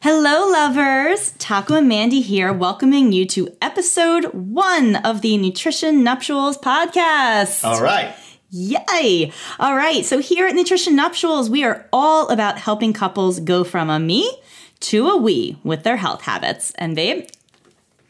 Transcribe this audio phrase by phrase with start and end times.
[0.00, 1.32] Hello, lovers!
[1.38, 7.64] Taco and Mandy here, welcoming you to episode one of the Nutrition Nuptials podcast.
[7.64, 8.14] All right.
[8.48, 9.32] Yay!
[9.58, 13.90] All right, so here at Nutrition Nuptials, we are all about helping couples go from
[13.90, 14.40] a me
[14.80, 16.70] to a we with their health habits.
[16.76, 17.26] And babe,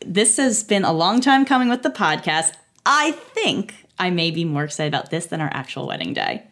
[0.04, 2.52] this has been a long time coming with the podcast.
[2.84, 6.42] I think I may be more excited about this than our actual wedding day.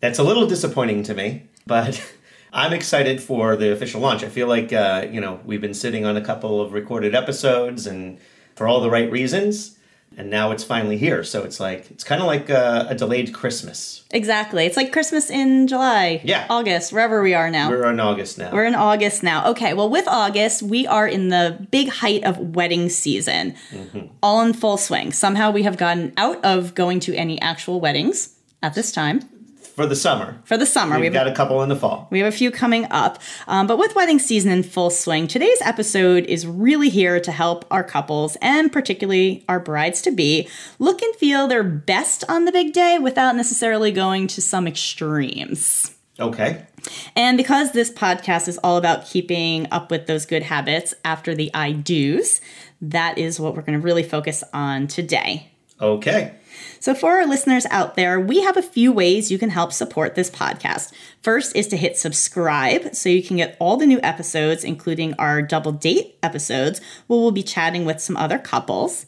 [0.00, 2.04] That's a little disappointing to me, but
[2.54, 4.22] I'm excited for the official launch.
[4.22, 7.84] I feel like, uh, you know, we've been sitting on a couple of recorded episodes
[7.84, 8.16] and
[8.54, 9.76] for all the right reasons.
[10.16, 11.24] And now it's finally here.
[11.24, 14.04] So it's like, it's kind of like a, a, delayed Christmas.
[14.12, 14.64] Exactly.
[14.64, 16.20] It's like Christmas in July.
[16.22, 16.46] Yeah.
[16.48, 17.68] August, wherever we are now.
[17.68, 18.52] We're in August now.
[18.52, 19.50] We're in August now.
[19.50, 19.74] Okay.
[19.74, 24.06] Well, with August, we are in the big height of wedding season, mm-hmm.
[24.22, 25.10] all in full swing.
[25.10, 29.28] Somehow we have gotten out of going to any actual weddings at this time
[29.74, 30.40] for the summer.
[30.44, 32.06] For the summer, we've we got a couple in the fall.
[32.10, 35.60] We have a few coming up, um, but with wedding season in full swing, today's
[35.62, 40.48] episode is really here to help our couples and particularly our brides to be
[40.78, 45.94] look and feel their best on the big day without necessarily going to some extremes.
[46.20, 46.64] Okay.
[47.16, 51.50] And because this podcast is all about keeping up with those good habits after the
[51.52, 52.40] I do's,
[52.80, 55.50] that is what we're going to really focus on today.
[55.84, 56.34] Okay.
[56.80, 60.14] So, for our listeners out there, we have a few ways you can help support
[60.14, 60.92] this podcast.
[61.22, 65.40] First is to hit subscribe so you can get all the new episodes, including our
[65.40, 69.06] double date episodes, where we'll be chatting with some other couples.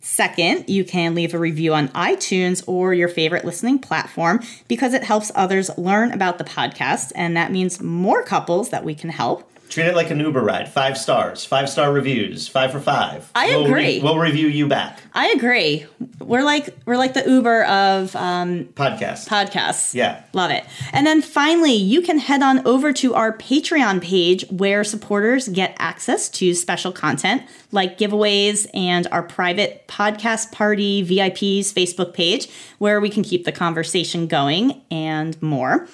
[0.00, 5.02] Second, you can leave a review on iTunes or your favorite listening platform because it
[5.02, 9.47] helps others learn about the podcast, and that means more couples that we can help.
[9.68, 10.68] Treat it like an Uber ride.
[10.68, 13.30] Five stars, five star reviews, five for five.
[13.34, 13.96] I we'll agree.
[13.96, 15.00] Re- we'll review you back.
[15.14, 15.86] I agree.
[16.20, 19.28] We're like we're like the Uber of um, podcasts.
[19.28, 19.94] Podcasts.
[19.94, 20.64] Yeah, love it.
[20.92, 25.76] And then finally, you can head on over to our Patreon page where supporters get
[25.78, 32.48] access to special content like giveaways and our private podcast party VIPs Facebook page
[32.78, 35.86] where we can keep the conversation going and more.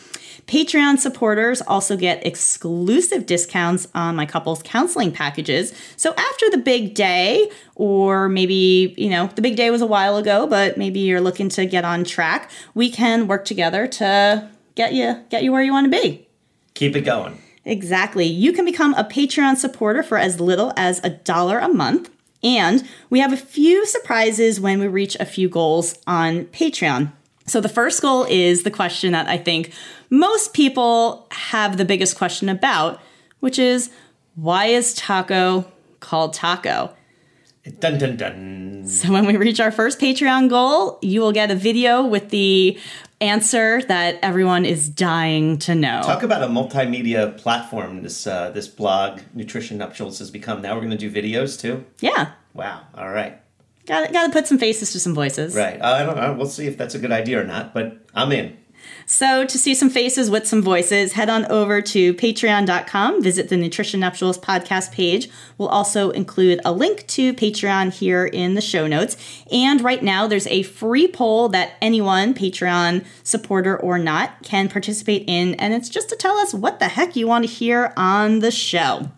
[0.47, 5.73] Patreon supporters also get exclusive discounts on my couples counseling packages.
[5.97, 10.17] So after the big day, or maybe, you know, the big day was a while
[10.17, 14.93] ago, but maybe you're looking to get on track, we can work together to get
[14.93, 16.27] you get you where you want to be.
[16.75, 17.41] Keep it going.
[17.65, 18.27] Exactly.
[18.27, 22.11] You can become a Patreon supporter for as little as a dollar a month.
[22.43, 27.13] And we have a few surprises when we reach a few goals on Patreon.
[27.47, 29.73] So, the first goal is the question that I think
[30.11, 33.01] most people have the biggest question about,
[33.41, 33.91] which is
[34.35, 36.95] why is taco called taco?
[37.81, 38.87] Dun dun dun.
[38.87, 42.79] So, when we reach our first Patreon goal, you will get a video with the
[43.21, 46.03] answer that everyone is dying to know.
[46.03, 50.63] Talk about a multimedia platform this uh, this blog Nutrition Nuptials has become.
[50.63, 51.85] Now we're going to do videos too.
[52.01, 52.33] Yeah.
[52.55, 52.83] Wow.
[52.95, 53.41] All right.
[53.87, 55.55] Got got to put some faces to some voices.
[55.55, 55.81] Right.
[55.81, 56.35] Uh, I don't know.
[56.35, 58.57] We'll see if that's a good idea or not, but I'm in.
[59.07, 63.57] So, to see some faces with some voices, head on over to patreon.com, visit the
[63.57, 65.29] Nutrition Nuptials podcast page.
[65.59, 69.17] We'll also include a link to Patreon here in the show notes.
[69.51, 75.25] And right now, there's a free poll that anyone, Patreon supporter or not, can participate
[75.27, 75.55] in.
[75.55, 78.51] And it's just to tell us what the heck you want to hear on the
[78.51, 79.11] show.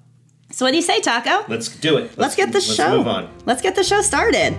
[0.57, 1.45] So what do you say, Taco?
[1.53, 2.05] Let's do it.
[2.05, 2.97] Let's, let's get the let's show.
[2.97, 3.29] Move on.
[3.45, 4.55] Let's get the show started.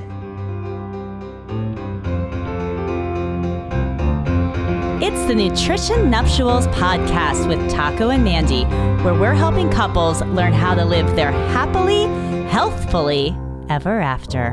[5.02, 8.66] It's the Nutrition Nuptials podcast with Taco and Mandy,
[9.04, 12.04] where we're helping couples learn how to live their happily,
[12.48, 13.36] healthfully
[13.68, 14.52] ever after.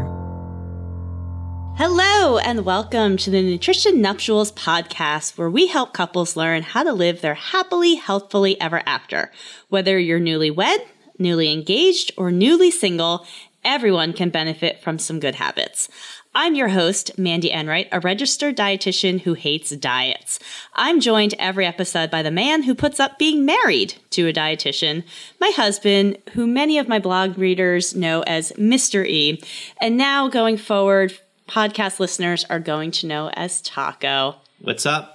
[1.77, 6.95] Hello, and welcome to the Nutrition Nuptials podcast, where we help couples learn how to
[6.95, 9.31] live their happily, healthfully ever after.
[9.69, 10.79] Whether you're newlywed,
[11.19, 13.27] newly engaged, or newly single,
[13.65, 15.89] everyone can benefit from some good habits.
[16.37, 20.41] I'm your host, Mandy Enright, a registered dietitian who hates diets.
[20.75, 25.05] I'm joined every episode by the man who puts up being married to a dietitian,
[25.41, 29.07] my husband, who many of my blog readers know as Mr.
[29.07, 29.41] E,
[29.81, 31.17] and now going forward,
[31.49, 34.35] podcast listeners are going to know as Taco.
[34.61, 35.14] What's up?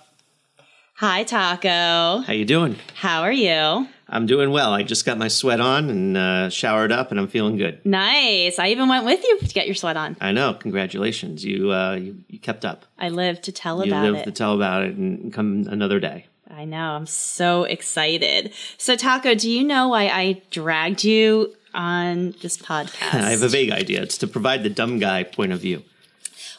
[1.00, 2.24] Hi, Taco.
[2.28, 2.76] How you doing?
[2.94, 3.88] How are you?
[4.10, 4.74] I'm doing well.
[4.74, 7.80] I just got my sweat on and uh, showered up, and I'm feeling good.
[7.86, 8.60] Nice.
[8.60, 10.18] I even went with you to get your sweat on.
[10.20, 10.56] I know.
[10.56, 11.46] Congratulations.
[11.46, 12.84] You uh, you, you kept up.
[12.98, 14.08] I live to tell you about it.
[14.08, 16.26] You lived to tell about it and come another day.
[16.52, 16.78] I know.
[16.78, 18.52] I'm so excited.
[18.78, 23.14] So, Taco, do you know why I dragged you on this podcast?
[23.14, 24.02] I have a vague idea.
[24.02, 25.82] It's to provide the dumb guy point of view.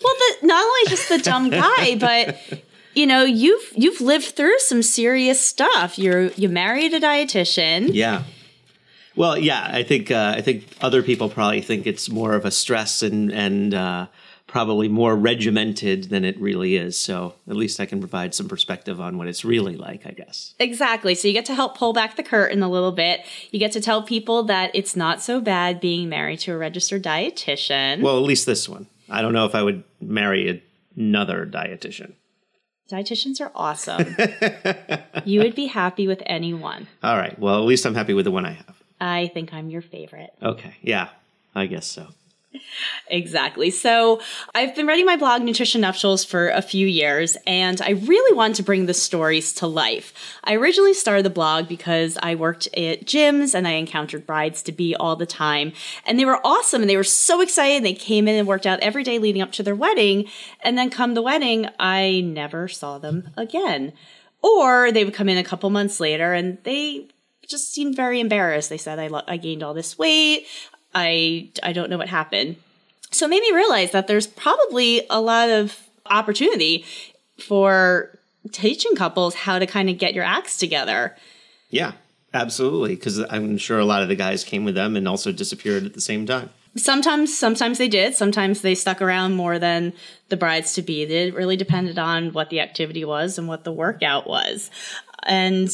[0.02, 2.62] Well, the, not only just the dumb guy, but
[2.94, 8.22] you know you've you've lived through some serious stuff you're you married a dietitian yeah
[9.16, 12.50] Well, yeah, I think uh, I think other people probably think it's more of a
[12.50, 14.06] stress and and uh,
[14.46, 16.98] probably more regimented than it really is.
[16.98, 20.54] So at least I can provide some perspective on what it's really like, I guess.
[20.58, 21.14] Exactly.
[21.14, 23.20] So you get to help pull back the curtain a little bit.
[23.50, 27.02] You get to tell people that it's not so bad being married to a registered
[27.02, 28.02] dietitian.
[28.02, 28.87] Well, at least this one.
[29.08, 30.62] I don't know if I would marry
[30.96, 32.14] another dietitian.
[32.90, 34.16] Dietitians are awesome.
[35.25, 36.88] you would be happy with anyone.
[37.02, 37.38] All right.
[37.38, 38.82] Well, at least I'm happy with the one I have.
[39.00, 40.31] I think I'm your favorite.
[40.42, 40.75] Okay.
[40.82, 41.10] Yeah,
[41.54, 42.08] I guess so.
[43.06, 43.70] Exactly.
[43.70, 44.20] So
[44.55, 48.56] I've been writing my blog, Nutrition Nuptials, for a few years, and I really want
[48.56, 50.12] to bring the stories to life.
[50.43, 54.73] I originally started the blog because I worked at gyms and I encountered brides to
[54.73, 55.73] be all the time,
[56.05, 57.85] and they were awesome and they were so excited.
[57.85, 60.26] They came in and worked out every day leading up to their wedding,
[60.61, 63.93] and then come the wedding, I never saw them again.
[64.43, 67.08] Or they would come in a couple months later and they
[67.50, 68.70] just seemed very embarrassed.
[68.70, 70.47] They said, I, lo- I gained all this weight.
[70.94, 72.56] I I don't know what happened.
[73.10, 75.76] So it made me realize that there's probably a lot of
[76.06, 76.84] opportunity
[77.38, 78.19] for
[78.52, 81.16] teaching couples how to kind of get your acts together.
[81.70, 81.92] Yeah,
[82.32, 82.94] absolutely.
[82.94, 85.94] Because I'm sure a lot of the guys came with them and also disappeared at
[85.94, 86.50] the same time.
[86.76, 88.14] Sometimes, sometimes they did.
[88.14, 89.92] Sometimes they stuck around more than
[90.28, 91.02] the brides to be.
[91.02, 94.70] It really depended on what the activity was and what the workout was.
[95.25, 95.69] And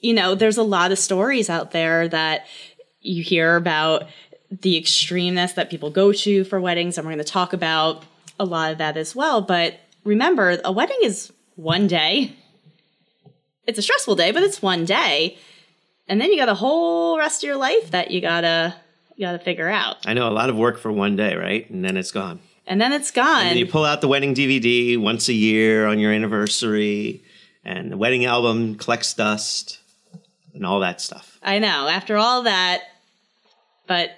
[0.00, 2.46] you know, there's a lot of stories out there that
[3.02, 4.04] you hear about
[4.50, 8.04] the extremeness that people go to for weddings, and we're going to talk about
[8.38, 9.40] a lot of that as well.
[9.40, 12.34] But remember, a wedding is one day.
[13.66, 15.38] It's a stressful day, but it's one day.
[16.08, 18.74] And then you got a whole rest of your life that you gotta
[19.14, 19.98] you gotta figure out.
[20.06, 21.68] I know a lot of work for one day, right?
[21.70, 22.40] And then it's gone.
[22.66, 23.46] And then it's gone.
[23.46, 27.22] And you pull out the wedding DVD once a year on your anniversary,
[27.64, 29.78] and the wedding album collects dust
[30.54, 31.38] and all that stuff.
[31.42, 31.86] I know.
[31.86, 32.82] After all that,
[33.86, 34.10] but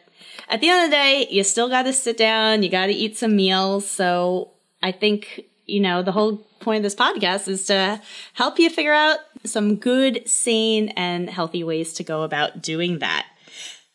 [0.49, 2.93] at the end of the day, you still got to sit down, you got to
[2.93, 3.89] eat some meals.
[3.89, 4.51] So
[4.83, 8.01] I think, you know, the whole point of this podcast is to
[8.35, 13.27] help you figure out some good, sane, and healthy ways to go about doing that.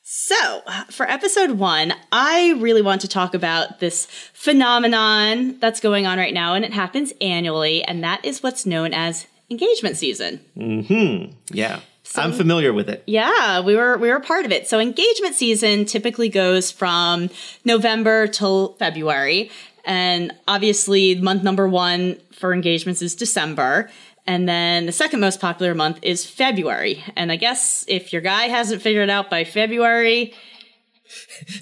[0.09, 6.17] So, for episode one, I really want to talk about this phenomenon that's going on
[6.17, 10.37] right now, and it happens annually, and that is what's known as engagement season.
[10.55, 11.33] Hmm.
[11.53, 11.81] Yeah.
[12.09, 13.03] So, I'm familiar with it.
[13.05, 14.65] Yeah, we were we were part of it.
[14.67, 17.29] So engagement season typically goes from
[17.65, 19.51] November till February,
[19.83, 23.89] and obviously month number 1 for engagements is December.
[24.25, 27.03] And then the second most popular month is February.
[27.15, 30.33] And I guess if your guy hasn't figured it out by February,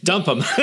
[0.04, 0.40] dump him.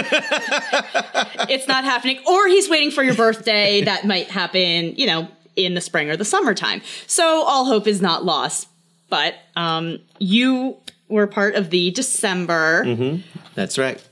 [1.48, 2.18] it's not happening.
[2.26, 3.82] Or he's waiting for your birthday.
[3.82, 6.82] that might happen, you know, in the spring or the summertime.
[7.06, 8.68] So all hope is not lost
[9.12, 10.78] but um, you
[11.08, 12.82] were part of the December.
[12.82, 13.20] Mm-hmm.
[13.54, 14.02] That's right.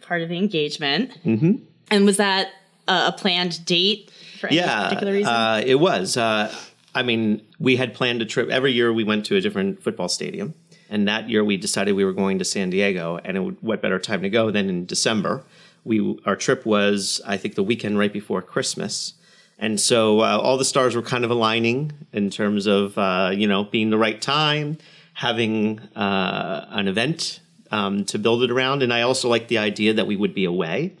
[0.00, 1.10] Part of the engagement.
[1.22, 1.56] Mm-hmm.
[1.90, 2.48] And was that
[2.88, 4.10] a, a planned date
[4.40, 5.30] for any yeah, particular reason?
[5.30, 6.16] Uh, it was.
[6.16, 6.50] Uh,
[6.94, 8.48] I mean, we had planned a trip.
[8.48, 10.54] Every year we went to a different football stadium.
[10.88, 13.20] And that year we decided we were going to San Diego.
[13.22, 15.44] And it would, what better time to go than in December?
[15.84, 19.12] We Our trip was, I think, the weekend right before Christmas.
[19.58, 23.48] And so uh, all the stars were kind of aligning in terms of, uh, you
[23.48, 24.78] know, being the right time,
[25.14, 27.40] having uh, an event
[27.72, 28.82] um, to build it around.
[28.82, 30.94] And I also liked the idea that we would be away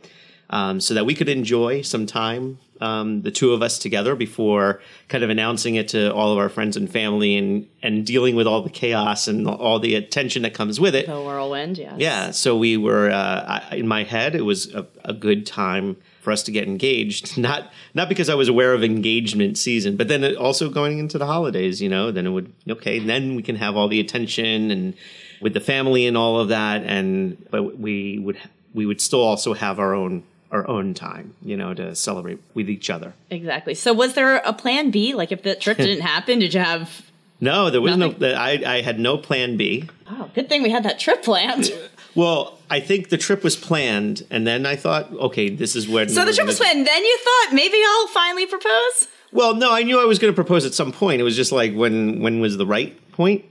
[0.50, 4.80] um, so that we could enjoy some time, um, the two of us together, before
[5.08, 8.46] kind of announcing it to all of our friends and family and, and dealing with
[8.46, 11.06] all the chaos and all the attention that comes with it.
[11.06, 11.94] The whirlwind, yes.
[11.98, 12.30] Yeah.
[12.32, 15.96] So we were, uh, in my head, it was a, a good time
[16.28, 17.38] for us to get engaged.
[17.48, 21.24] Not not because I was aware of engagement season, but then also going into the
[21.24, 24.94] holidays, you know, then it would okay, then we can have all the attention and
[25.40, 28.36] with the family and all of that, and but we would
[28.74, 32.68] we would still also have our own our own time, you know, to celebrate with
[32.68, 33.14] each other.
[33.30, 33.74] Exactly.
[33.74, 35.14] So was there a plan B?
[35.14, 37.02] Like if the trip didn't happen, did you have
[37.40, 38.20] No, there was nothing?
[38.20, 39.88] no I I had no plan B.
[40.10, 41.72] Oh, good thing we had that trip planned.
[42.18, 46.08] Well, I think the trip was planned, and then I thought, okay, this is where.
[46.08, 46.84] So the trip was planned.
[46.84, 49.06] Then you thought maybe I'll finally propose.
[49.30, 51.20] Well, no, I knew I was going to propose at some point.
[51.20, 53.44] It was just like when when was the right point?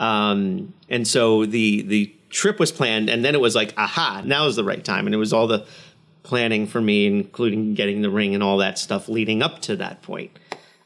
[0.00, 4.48] Um, and so the the trip was planned, and then it was like, aha, now
[4.48, 5.64] is the right time, and it was all the
[6.24, 10.02] planning for me, including getting the ring and all that stuff leading up to that
[10.02, 10.36] point.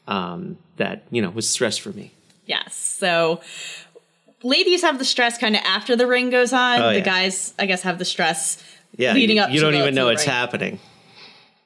[0.07, 2.13] Um, that you know was stress for me.
[2.45, 2.75] Yes.
[2.75, 3.41] So
[4.47, 6.81] ladies have the stress kind of after the ring goes on.
[6.81, 7.05] Oh, the yeah.
[7.05, 8.63] guys, I guess, have the stress
[8.95, 9.51] yeah, leading you, up.
[9.51, 10.33] You don't even know it's ring.
[10.33, 10.79] happening.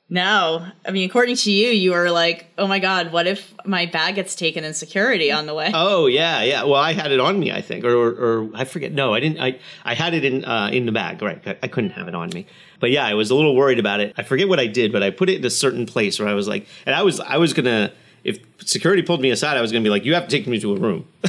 [0.10, 0.68] No.
[0.86, 4.16] I mean, according to you, you were like, oh my God, what if my bag
[4.16, 5.72] gets taken in security on the way?
[5.74, 6.64] Oh yeah, yeah.
[6.64, 8.92] Well, I had it on me, I think, or, or, or I forget.
[8.92, 9.40] No, I didn't.
[9.40, 11.22] I I had it in uh, in the bag.
[11.22, 12.46] Right, I, I couldn't have it on me.
[12.82, 14.14] But yeah, I was a little worried about it.
[14.18, 16.34] I forget what I did, but I put it in a certain place where I
[16.34, 17.94] was like, and I was I was gonna.
[18.24, 20.48] If security pulled me aside, I was going to be like, "You have to take
[20.48, 21.08] me to a room."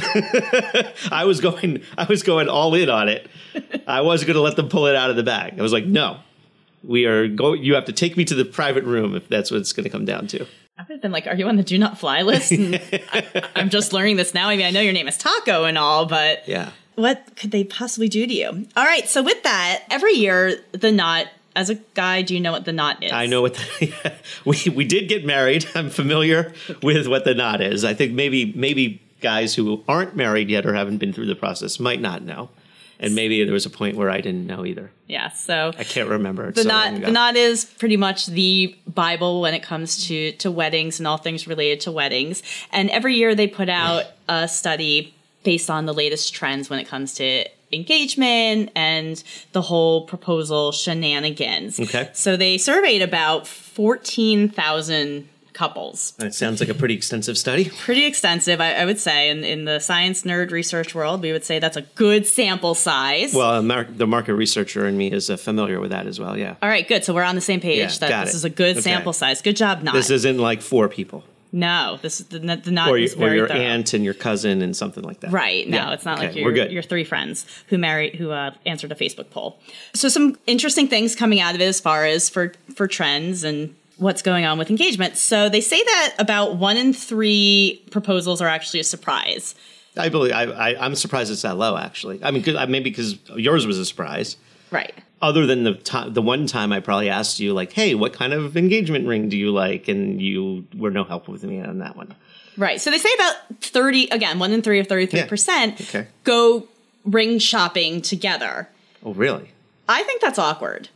[1.11, 3.27] I was going, I was going all in on it.
[3.87, 5.59] I wasn't going to let them pull it out of the bag.
[5.59, 6.17] I was like, "No,
[6.83, 7.63] we are going.
[7.63, 9.89] You have to take me to the private room if that's what it's going to
[9.89, 10.45] come down to."
[10.77, 12.75] I would have been like, "Are you on the do not fly list?" And
[13.11, 14.49] I, I'm just learning this now.
[14.49, 16.71] I mean, I know your name is Taco and all, but Yeah.
[16.95, 18.67] what could they possibly do to you?
[18.75, 21.27] All right, so with that, every year the knot.
[21.55, 23.11] As a guy, do you know what the knot is?
[23.11, 24.13] I know what the,
[24.45, 25.67] we we did get married.
[25.75, 27.83] I'm familiar with what the knot is.
[27.83, 31.79] I think maybe maybe guys who aren't married yet or haven't been through the process
[31.79, 32.49] might not know,
[32.99, 34.91] and maybe there was a point where I didn't know either.
[35.07, 35.29] Yeah.
[35.29, 36.49] So I can't remember.
[36.49, 40.31] It's the so knot the knot is pretty much the bible when it comes to
[40.33, 42.41] to weddings and all things related to weddings
[42.71, 46.87] and every year they put out a study based on the latest trends when it
[46.87, 52.09] comes to engagement and the whole proposal shenanigans Okay.
[52.13, 57.69] so they surveyed about 14,000 couples That sounds like a pretty extensive study.
[57.85, 61.43] pretty extensive I, I would say in, in the science nerd research world we would
[61.43, 65.37] say that's a good sample size Well, mar- the market researcher in me is uh,
[65.37, 66.35] familiar with that as well.
[66.37, 66.55] Yeah.
[66.61, 68.37] all right good so we're on the same page Yeah, that this it.
[68.37, 68.81] is a good Okay.
[68.81, 71.23] sample size good job not This isn't like four people,
[71.55, 73.59] No, this is the, the knot or, is your- or your thorough.
[73.59, 75.31] aunt and your cousin and something like that.
[75.31, 75.69] Right.
[75.69, 75.93] No, Yeah.
[75.93, 76.71] it's not like your, we're good.
[76.71, 79.59] your three friends who married who uh, answered a Facebook poll.
[79.93, 83.75] So some interesting things coming out of it as far as for for trends and
[83.97, 85.15] what's going on with engagement.
[85.15, 89.53] So they say that about one in three proposals are actually a surprise.
[89.95, 91.77] I believe I, I, I'm surprised it's that low.
[91.77, 94.37] Actually, I mean, 'cause- maybe because yours was a surprise.
[94.71, 94.95] Right.
[95.23, 98.33] Other than the time, the one time I probably asked you like, "Hey, what kind
[98.33, 101.95] of engagement ring do you like?" and you were no help with me on that
[101.95, 102.13] one.
[102.57, 102.79] Right.
[102.79, 106.07] So they say about 30 again, one in 3 or 33% Okay.
[106.23, 106.67] go
[107.03, 108.69] ring shopping together.
[109.03, 109.49] Oh, really?
[109.89, 110.89] I think that's awkward.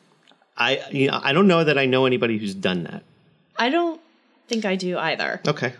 [0.57, 3.03] I you know, I don't know that I know anybody who's done that.
[3.57, 3.99] I don't
[4.47, 5.41] think I do either.
[5.47, 5.73] Okay.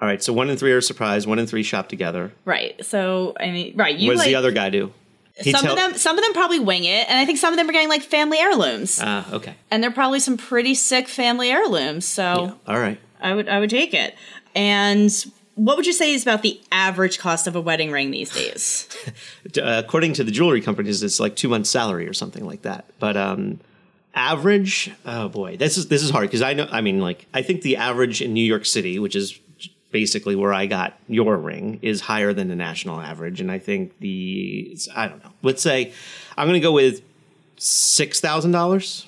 [0.00, 0.22] All right.
[0.22, 1.26] So one in three are surprised.
[1.26, 2.32] One in three shop together.
[2.44, 2.82] Right.
[2.84, 4.92] So I mean, right, you what does like the other guy do?
[5.40, 7.52] He some tell- of them some of them probably wing it and i think some
[7.52, 9.54] of them are getting like family heirlooms Ah, okay.
[9.70, 12.98] and they're probably some pretty sick family heirlooms so All right.
[13.20, 14.14] i would i would take it
[14.54, 15.10] and
[15.54, 18.88] what would you say is about the average cost of a wedding ring these days
[19.56, 22.84] Uh, according to the jewelry companies, it's like two months' salary or something like that.
[22.98, 23.60] But um,
[24.14, 26.68] average, oh boy, this is this is hard because I know.
[26.70, 29.38] I mean, like I think the average in New York City, which is
[29.90, 33.98] basically where I got your ring, is higher than the national average, and I think
[34.00, 35.32] the I don't know.
[35.42, 35.92] Let's say
[36.36, 37.02] I'm going to go with
[37.56, 39.06] six thousand dollars.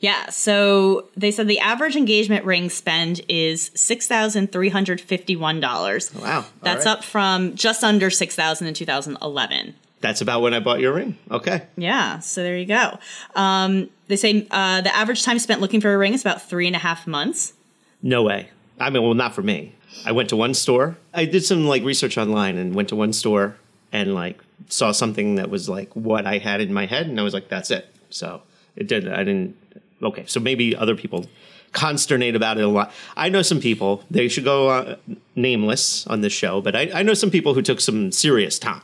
[0.00, 6.92] yeah so they said the average engagement ring spend is $6351 Wow, that's right.
[6.92, 11.16] up from just under 6000 in 2011 That's about when I bought your ring.
[11.30, 11.62] Okay.
[11.76, 12.98] Yeah, so there you go.
[13.34, 16.66] Um, they say uh, the average time spent looking for a ring is about three
[16.66, 17.54] and a half months.
[18.02, 18.50] No way.
[18.78, 19.74] I mean, well, not for me.
[20.04, 20.96] I went to one store.
[21.14, 23.56] I did some like research online and went to one store
[23.92, 24.38] and like
[24.68, 27.48] saw something that was like what I had in my head, and I was like,
[27.48, 28.42] "That's it." So
[28.76, 29.08] it did.
[29.08, 29.56] I didn't.
[30.02, 31.26] Okay, so maybe other people
[31.72, 32.92] consternate about it a lot.
[33.16, 34.02] I know some people.
[34.10, 34.96] They should go uh,
[35.34, 38.82] nameless on this show, but I, I know some people who took some serious time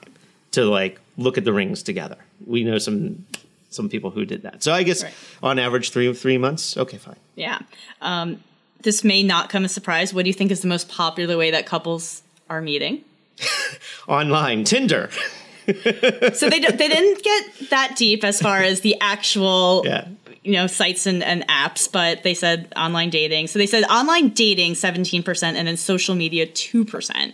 [0.52, 2.16] to like look at the rings together.
[2.46, 3.24] We know some
[3.70, 4.62] some people who did that.
[4.62, 5.14] So I guess Right.
[5.42, 6.76] on average three three months.
[6.76, 7.16] Okay, fine.
[7.34, 7.58] Yeah.
[8.00, 8.42] Um,
[8.82, 10.12] this may not come as a surprise.
[10.14, 13.02] What do you think is the most popular way that couples are meeting?
[14.08, 15.10] Online Tinder.
[15.64, 20.08] So they, d- they didn't get that deep as far as the actual Yeah.
[20.42, 23.46] you know sites and, and apps, but they said online dating.
[23.46, 27.32] So they said online dating 17% and then social media 2%.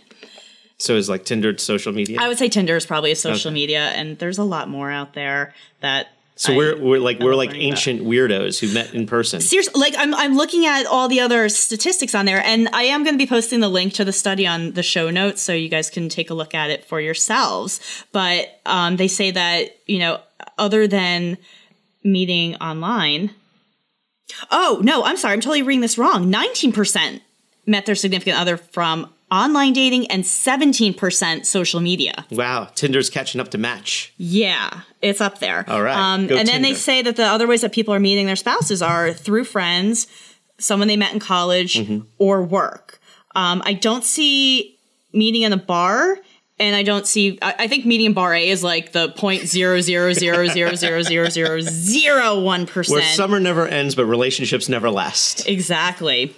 [0.77, 2.19] So is like Tinder social media.
[2.21, 3.55] I would say Tinder is probably a social Okay.
[3.55, 6.09] media, and there's a lot more out there that.
[6.39, 7.61] So I- we're we're like I'm we're like about.
[7.61, 9.41] ancient weirdos who met in person.
[9.41, 13.03] seriously like I'm, I'm looking at all the other statistics on there and i am
[13.03, 15.67] going to be posting the link to the study on the show notes so you
[15.69, 17.79] guys can take a look at it for yourselves
[18.13, 20.19] but um, they say that you know
[20.57, 21.37] other than
[22.03, 23.31] meeting online
[24.51, 27.19] oh no i'm sorry i'm totally reading this wrong 19%
[27.65, 33.49] met their significant other from online dating and 17% social media Wow, Tinder's catching up
[33.51, 34.13] to Match.
[34.17, 35.65] yeah, it's up there.
[35.67, 38.25] All right, Um, and then they say that the other ways that people are meeting
[38.25, 40.07] their spouses are through friends,
[40.57, 41.99] someone they met in college, Mm-hmm.
[42.17, 42.99] or work.
[43.35, 44.77] Um, I don't see
[45.13, 46.17] meeting in a bar
[46.59, 47.37] and I don't see.
[47.41, 51.01] I, I think median bar A is like the point zero zero zero zero zero
[51.03, 52.95] zero zero zero one percent.
[52.99, 55.47] Where summer never ends, but relationships never last.
[55.47, 56.35] Exactly.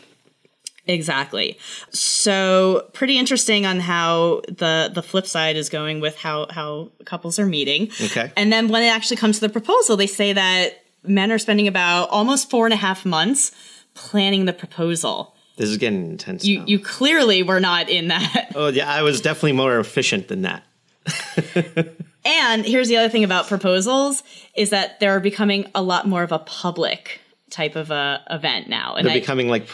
[0.88, 1.58] Exactly.
[1.92, 7.40] So pretty interesting on how the the flip side is going with how how couples
[7.40, 7.90] are meeting.
[8.06, 8.32] Okay.
[8.36, 11.68] And then when it actually comes to the proposal, they say that men are spending
[11.68, 13.52] about almost four and a half months
[13.94, 15.36] planning the proposal.
[15.58, 16.46] This is getting intense.
[16.46, 16.66] You now.
[16.66, 18.52] you clearly were not in that.
[18.56, 20.64] oh yeah, I was definitely more efficient than that.
[22.24, 24.24] And here's the other thing about proposals
[24.56, 27.20] is that they're becoming a lot more of a public
[27.50, 28.96] type of a event now.
[28.96, 29.68] And They're I, becoming like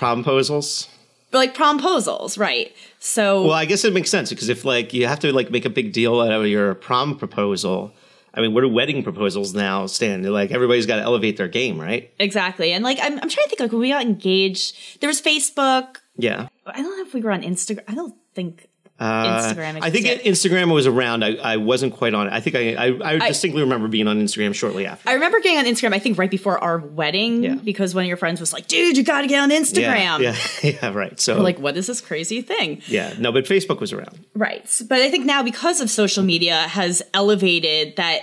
[1.32, 1.34] promposals.
[1.34, 2.76] like promposals, right?
[3.00, 5.66] So Well, I guess it makes sense because if like you have to like make
[5.66, 7.94] a big deal out of your prom proposal,
[8.34, 10.32] I mean, where do wedding proposals now stand?
[10.32, 12.14] Like everybody's got to elevate their game, right?
[12.20, 12.72] Exactly.
[12.72, 15.98] And like I'm, I'm trying to think like when we got engaged, there was Facebook.
[16.18, 16.48] Yeah.
[16.66, 17.84] I don't know if we were on Instagram.
[17.88, 18.67] I don't think
[19.00, 20.52] Uh, Instagram I think existed.
[20.52, 21.24] Instagram was around.
[21.24, 22.34] I, I wasn't quite on it.
[22.34, 25.08] I think I, I, I distinctly remember being on Instagram shortly after.
[25.08, 27.56] I remember getting on Instagram, I think right before our wedding, Yeah.
[27.56, 30.20] because one of your friends was like, dude, you got to get on Instagram.
[30.22, 31.20] Yeah, yeah, yeah, right.
[31.20, 32.82] So Like, what is this crazy thing?
[32.88, 34.18] yeah, no, but Facebook was around.
[34.36, 34.68] Right.
[34.90, 38.22] But I think now because of social media has elevated that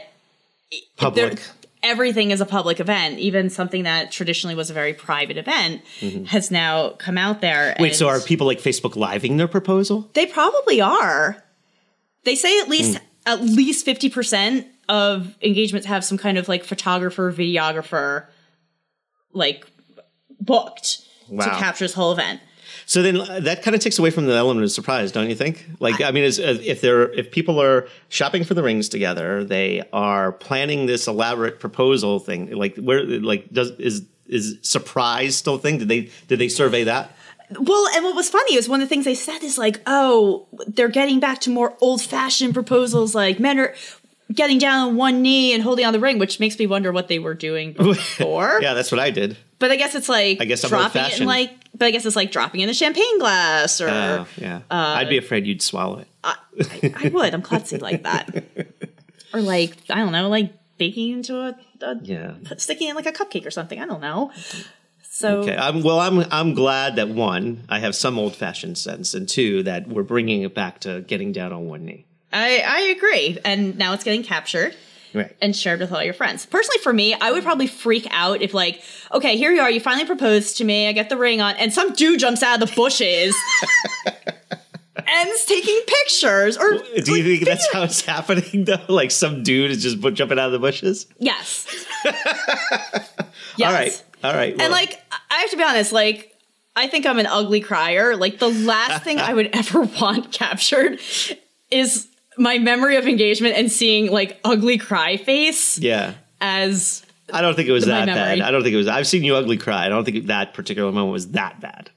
[0.71, 1.40] there- Public.
[1.85, 5.83] Everything is a public event, even something that traditionally was a very private event
[6.26, 7.73] has now come out there.
[7.73, 7.83] Mm-hmm.
[7.83, 10.11] Wait, so are people like Facebook living their proposal?
[10.14, 11.45] They probably are.
[12.25, 16.64] They say at least at least fifty percent of engagements have some kind of like
[16.64, 18.26] photographer, videographer,
[19.33, 19.67] like
[20.41, 22.41] booked to capture this whole event.
[22.87, 25.35] So then uh, that kind of takes away from the element of surprise, don't you
[25.35, 25.67] think?
[25.81, 30.33] Like, I mean, if they're if people are shopping for the rings together, they are
[30.33, 32.50] planning this elaborate proposal thing.
[32.50, 35.79] Like, where like does is is surprise still a thing?
[35.79, 37.11] Did they did they survey that?
[37.50, 40.47] Well, and what was funny is one of the things they said is like, oh,
[40.67, 43.75] they're getting back to more old fashioned proposals, like men are
[44.33, 47.09] getting down on one knee and holding on the ring, which makes me wonder what
[47.09, 48.59] they were doing before.
[48.62, 49.37] Yeah, that's what I did.
[49.59, 51.26] But I guess it's like I guess I'm dropping it in old-fashioned.
[51.26, 54.59] like, but I guess it's like dropping in a champagne glass or Oh, yeah.
[54.71, 56.09] Uh, I'd be afraid you'd swallow it.
[56.23, 56.37] I,
[56.97, 57.35] I would.
[57.35, 58.45] I'm klutzy like that.
[59.33, 62.35] Or like I don't know, like baking into a, a Yeah.
[62.57, 63.81] sticking in like a cupcake or something.
[63.81, 64.31] I don't know.
[65.03, 65.57] So Okay.
[65.57, 69.62] I'm, well, I'm I'm glad that one, I have some old fashioned sense, and two,
[69.62, 72.05] that we're bringing it back to getting down on one knee.
[72.33, 73.38] I I agree.
[73.44, 74.75] And now it's getting captured
[75.14, 75.35] Right.
[75.40, 76.44] and shared with all your friends.
[76.44, 79.79] Personally, for me, I would probably freak out if like, okay, here you are, you
[79.81, 82.68] finally proposed to me, I get the ring on, and some dude jumps out of
[82.68, 83.37] the bushes.
[85.07, 88.79] And is taking pictures, or Do you think that's how it's happening though?
[88.88, 91.07] Like some dude is just jumping out of the bushes?
[91.18, 91.66] yes,
[92.05, 93.61] yes.
[93.61, 94.05] All right.
[94.22, 94.59] All right.
[94.59, 96.35] And like, I have to be honest, like,
[96.77, 98.16] I think I'm an ugly crier.
[98.16, 100.98] Like, the last thing I would ever want captured
[101.70, 106.14] is my memory of engagement and seeing like ugly cry face yeah.
[106.40, 108.40] as I don't think it was that bad.
[108.40, 108.88] I don't think it was.
[108.88, 109.87] I've seen you ugly cry.
[109.87, 111.90] I don't think that particular moment was that bad.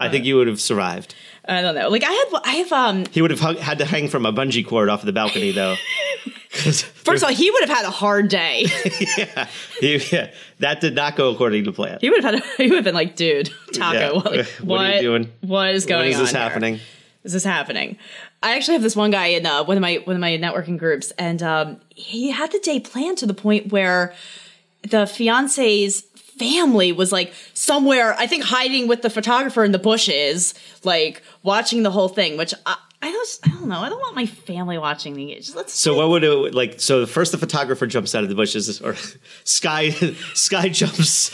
[0.00, 1.14] I think you would have survived.
[1.48, 1.88] I don't know.
[1.88, 4.32] Like, I had, I have, um, He would have hung, had to hang from a
[4.32, 5.74] bungee cord off of the balcony, though.
[6.50, 8.66] first of all, he would have had a hard day.
[9.16, 9.48] yeah,
[9.80, 11.98] he- yeah, that did not go according to plan.
[12.00, 14.10] he would have had, a, he would have been like, dude, Taco, Yeah.
[14.12, 15.32] like, What are you doing?
[15.40, 16.22] What is going When is on?
[16.22, 16.40] this here?
[16.40, 16.80] happening?
[17.24, 17.98] Is this happening?
[18.42, 20.78] I actually have this one guy in uh, one of my one of my networking
[20.78, 24.14] groups, and um, he had the day planned to the point where
[24.88, 26.02] the fiance's
[26.38, 31.82] family was like somewhere, I think, hiding with the photographer in the bushes, like watching
[31.82, 32.36] the whole thing.
[32.36, 32.54] Which
[33.00, 33.78] I don't, I don't know.
[33.78, 35.34] I don't want my family watching the.
[35.36, 35.72] Just let's.
[35.72, 36.80] So what would it like?
[36.80, 38.96] So first, the photographer jumps out of the bushes, or
[39.44, 39.90] Sky
[40.34, 41.30] Sky jumps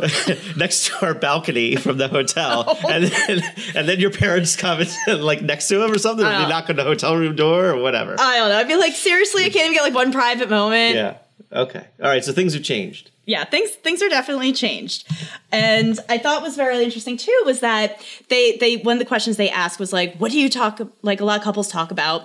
[0.56, 2.88] next to our balcony from the hotel, Oh.
[2.88, 3.42] and then
[3.74, 6.24] and then your parents come and like next to him or something.
[6.24, 6.48] and They oh.
[6.48, 8.16] knock on the hotel room door or whatever.
[8.18, 8.56] I don't know.
[8.56, 10.94] I'd be like, seriously, I can't even get like one private moment.
[10.94, 11.18] yeah.
[11.52, 11.86] Okay.
[12.02, 12.24] All right.
[12.24, 13.10] So things have changed.
[13.26, 15.06] yeah things things are definitely changed
[15.50, 17.88] and i thought was very interesting too was that
[18.28, 21.20] they they one of the questions they asked was like what do you talk like
[21.22, 22.20] a lot of couples talk about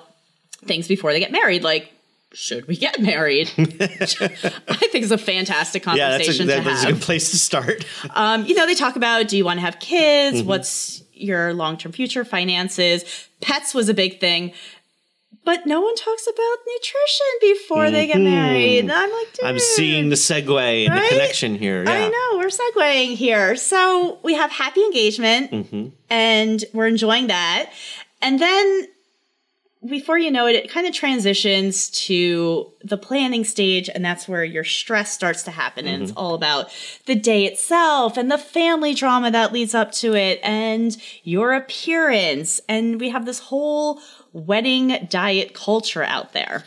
[0.66, 1.94] things before they get married like
[2.34, 3.66] should we get married i
[4.92, 7.38] think it's a fantastic Yeah, that's a, conversation that, to that's a good place to
[7.40, 7.86] start.
[8.16, 10.48] um, you know they talk about do you want to have kids Mm-hmm.
[10.50, 13.04] what's your long-term future finances
[13.42, 14.52] pets was a big thing
[15.50, 18.80] but no one talks about nutrition before they get married.
[18.82, 19.48] And I'm like, dude, Mm-hmm.
[19.48, 21.84] I'm seeing the segue and the connection here.
[21.84, 21.92] Yeah.
[21.92, 23.56] I know we're segueing here.
[23.56, 25.88] So we have happy engagement, Mm-hmm.
[26.12, 27.72] and we're enjoying that.
[28.22, 28.88] And then
[29.88, 34.44] before you know it, it kind of transitions to the planning stage, and that's where
[34.44, 35.88] your stress starts to happen.
[35.88, 36.20] And it's mm-hmm.
[36.20, 36.70] all about
[37.06, 42.60] the day itself and the family drama that leads up to it and your appearance.
[42.68, 44.02] And we have this whole
[44.34, 46.66] wedding diet culture out there.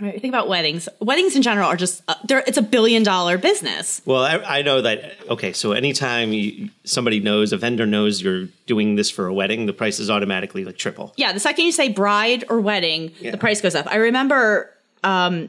[0.00, 0.88] Right, think about weddings.
[1.00, 2.14] Weddings in general are just uh,
[2.46, 4.00] it's a billion dollar business.
[4.04, 5.16] Well, I, I know that.
[5.28, 9.66] Okay, so anytime you, somebody knows, a vendor knows you're doing this for a wedding,
[9.66, 11.12] the price is automatically like triple.
[11.16, 13.32] Yeah, the second you say bride or wedding, Yeah.
[13.32, 13.88] the price goes up.
[13.88, 15.48] I remember um,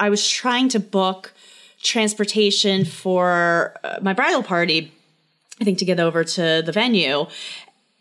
[0.00, 1.32] I was trying to book
[1.80, 4.92] transportation for uh, my bridal party,
[5.60, 7.26] I think to get over to the venue.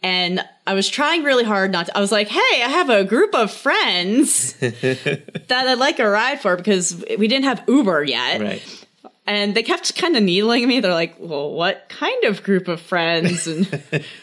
[0.02, 1.98] And I was trying really hard not to.
[1.98, 6.42] I was like, hey, I have a group of friends that I'd like a ride
[6.42, 8.42] for because we didn't have Uber yet.
[8.42, 8.86] Right.
[9.28, 10.80] And they kept kind of needling me.
[10.80, 13.46] They're like, well, what kind of group of friends?
[13.46, 13.68] And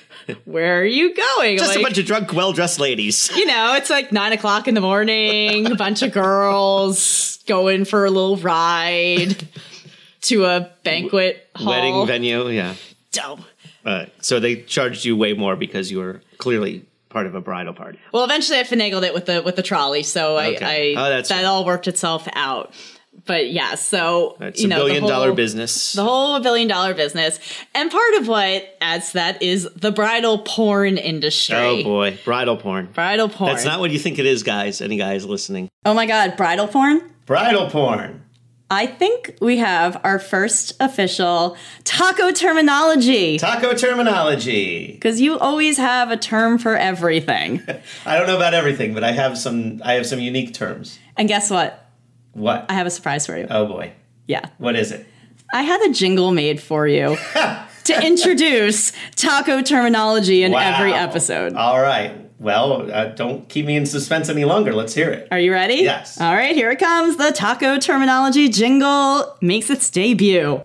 [0.44, 1.58] where are you going?
[1.58, 3.30] Just Like, a bunch of drunk, well dressed ladies.
[3.36, 8.04] you know, it's like nine o'clock in the morning, a bunch of girls going for
[8.04, 9.46] a little ride
[10.22, 11.68] to a banquet hall.
[11.68, 12.74] Wedding venue, yeah.
[13.12, 13.40] Dope.
[13.86, 17.72] Uh, so they charged you way more because you were clearly part of a bridal
[17.72, 17.98] party.
[18.12, 20.94] Well, eventually I finagled it with the with the trolley, so Okay.
[20.96, 21.44] I, I Oh, that's that right.
[21.44, 22.74] all worked itself out.
[23.24, 25.94] But yeah, so It's you a know, the billion dollar whole- business.
[25.94, 27.40] The whole billion dollar business.
[27.74, 31.56] And part of what adds to that is the bridal porn industry.
[31.56, 32.86] oh boy, bridal porn.
[32.92, 33.52] Bridal porn.
[33.52, 34.82] That's not what you think it is, guys.
[34.82, 35.68] Any guys listening?
[35.86, 37.00] Oh my god, bridal porn?
[37.24, 38.22] Bridal porn.
[38.70, 43.38] I think we have our first official taco terminology.
[43.38, 44.92] Taco terminology.
[44.92, 47.62] Because you always have a term for everything.
[48.06, 49.80] I don't know about everything, but I have some.
[49.84, 50.98] I have some unique terms.
[51.16, 51.88] and guess what?
[52.32, 52.66] What?
[52.68, 53.46] I have a surprise for you.
[53.48, 53.92] oh boy.
[54.26, 54.44] Yeah.
[54.58, 55.06] What is it?
[55.54, 57.16] I had a jingle made for you
[57.84, 61.54] to introduce taco terminology in every episode.
[61.54, 62.25] All right.
[62.38, 64.74] Well, uh, don't keep me in suspense any longer.
[64.74, 65.28] Let's hear it.
[65.30, 65.76] Are you ready?
[65.76, 66.20] Yes.
[66.20, 67.16] All right, here it comes.
[67.16, 70.62] The taco terminology jingle makes its debut.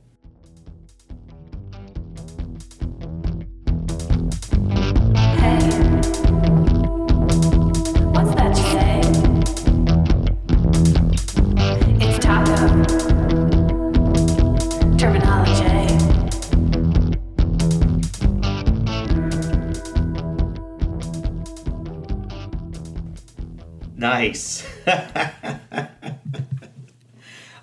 [24.21, 24.65] Nice.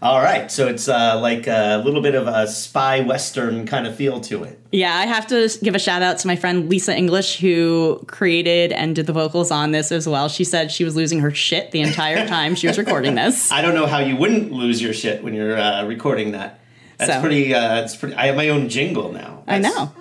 [0.00, 0.50] All right.
[0.50, 4.44] So it's uh, like a little bit of a spy western kind of feel to
[4.44, 4.60] it.
[4.70, 8.70] Yeah, I have to give a shout out to my friend Lisa English, who created
[8.72, 10.28] and did the vocals on this as well.
[10.28, 13.50] She said she was losing her shit the entire time she was recording this.
[13.52, 16.60] I don't know how you wouldn't lose your shit when you're uh, recording that.
[16.98, 17.54] That's So- pretty.
[17.54, 18.14] Uh, it's pretty.
[18.14, 19.42] I have my own jingle now.
[19.46, 19.92] I know.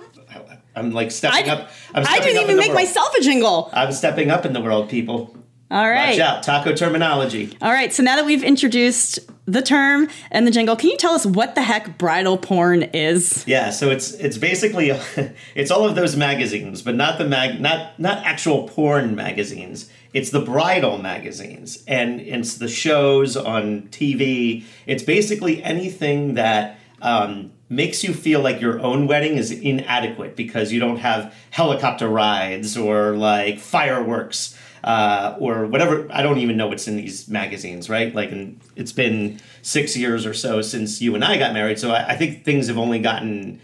[0.76, 1.70] I'm like stepping I, up.
[1.92, 2.76] I'm I didn't up even make world.
[2.76, 3.68] myself a jingle.
[3.72, 5.34] I'm stepping up in the world, people.
[5.70, 6.10] All right.
[6.10, 7.56] Watch out, taco terminology.
[7.60, 11.12] All right, so now that we've introduced the term and the jingle, can you tell
[11.12, 13.46] us what the heck bridal porn is?
[13.46, 14.90] Yeah, so it's it's basically
[15.54, 19.90] it's all of those magazines, but not the mag not not actual porn magazines.
[20.14, 24.64] It's the bridal magazines and it's the shows on TV.
[24.86, 30.72] It's basically anything that um, makes you feel like your own wedding is inadequate because
[30.72, 36.06] you don't have helicopter rides or like fireworks uh, or whatever.
[36.10, 38.14] I don't even know what's in these magazines, right?
[38.14, 41.90] Like, and it's been six years or so since you and I got married, so
[41.92, 43.60] I, I think things have only gotten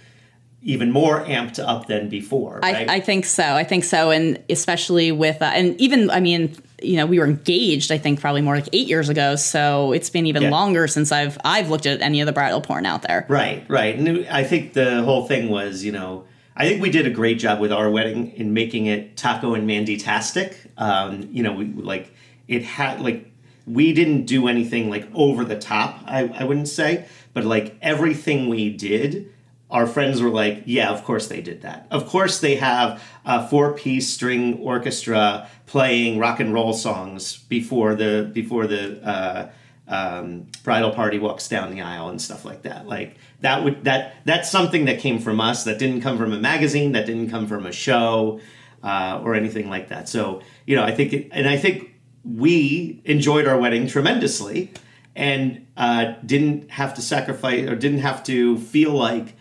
[0.67, 2.61] even more amped up than before.
[2.63, 2.89] Right?
[2.89, 3.45] I, I think so.
[3.45, 7.27] I think so, and especially with uh, and even I mean, you know, we were
[7.27, 7.93] engaged.
[7.93, 9.37] I think probably more like eight years ago.
[9.37, 10.51] So it's been even Yeah.
[10.51, 13.27] longer since I've I've looked at any of the bridal porn out there.
[13.29, 13.95] Right, right.
[13.97, 16.25] And I think the whole thing was, you know,
[16.57, 19.67] I think we did a great job with our wedding in making it taco and
[19.67, 20.57] mandy-tastic.
[20.77, 22.13] Um, you know, we like
[22.47, 23.31] it had like
[23.67, 28.49] we didn't do anything like over the top, I, I wouldn't say, but like everything
[28.49, 29.33] we did,
[29.71, 31.87] our friends were like, yeah, of course they did that.
[31.91, 38.31] Of course they have a four-piece string orchestra playing rock and roll songs before the
[38.33, 39.51] before the uh,
[39.87, 42.87] um, bridal party walks down the aisle and stuff like that.
[42.87, 45.65] Like that would that that's something that came from us.
[45.65, 46.93] That didn't come from a magazine.
[46.93, 48.41] That didn't come from a show
[48.83, 50.09] uh, or anything like that.
[50.09, 51.95] So you know, I think it, and I think
[52.25, 54.73] we enjoyed our wedding tremendously
[55.15, 59.35] and uh, didn't have to sacrifice or didn't have to feel like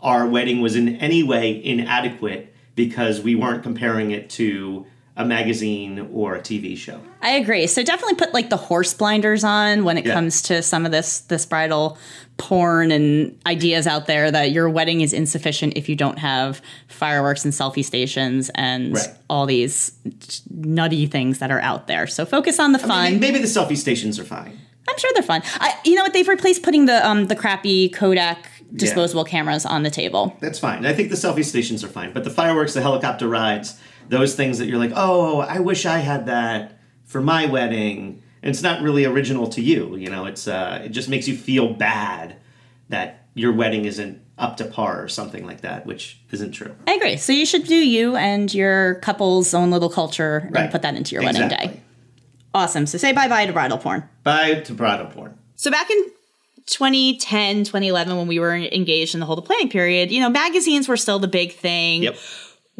[0.00, 4.86] our wedding was in any way inadequate because we weren't comparing it to
[5.20, 6.98] a magazine or a TV show.
[7.22, 7.66] I agree.
[7.66, 10.14] So definitely put like the horse blinders on when it Yeah.
[10.14, 11.98] comes to some of this this bridal
[12.38, 17.44] porn and ideas out there that your wedding is insufficient if you don't have fireworks
[17.44, 19.08] and selfie stations and Right.
[19.28, 19.92] all these
[20.50, 22.06] nutty things that are out there.
[22.06, 23.12] So focus on the fun.
[23.12, 24.58] Maybe, maybe the selfie stations are fine.
[24.88, 25.42] I'm sure they're fun.
[25.60, 26.14] I, you know what?
[26.14, 30.36] They've replaced putting the um the crappy Kodak disposable cameras on the table.
[30.40, 30.86] That's fine.
[30.86, 32.12] I think the selfie stations are fine.
[32.12, 33.76] But the fireworks, the helicopter rides,
[34.10, 38.22] those things that you're like, oh, I wish I had that for my wedding.
[38.42, 39.96] And it's not really original to you.
[39.96, 42.36] You know, it's uh, it just makes you feel bad
[42.88, 46.74] that your wedding isn't up to par or something like that, which isn't true.
[46.88, 47.16] I agree.
[47.18, 50.70] So you should do you and your couple's own little culture and Right.
[50.70, 51.68] put that into your wedding Exactly.
[51.74, 51.80] day.
[52.54, 52.86] Awesome.
[52.86, 54.02] So say bye bye to bridal porn.
[54.24, 55.34] Bye to bridal porn.
[55.56, 56.02] So back in
[56.66, 60.96] 2010, 2011, when we were engaged in the whole planning period, you know, magazines were
[60.96, 62.02] still the big thing.
[62.04, 62.16] Yep.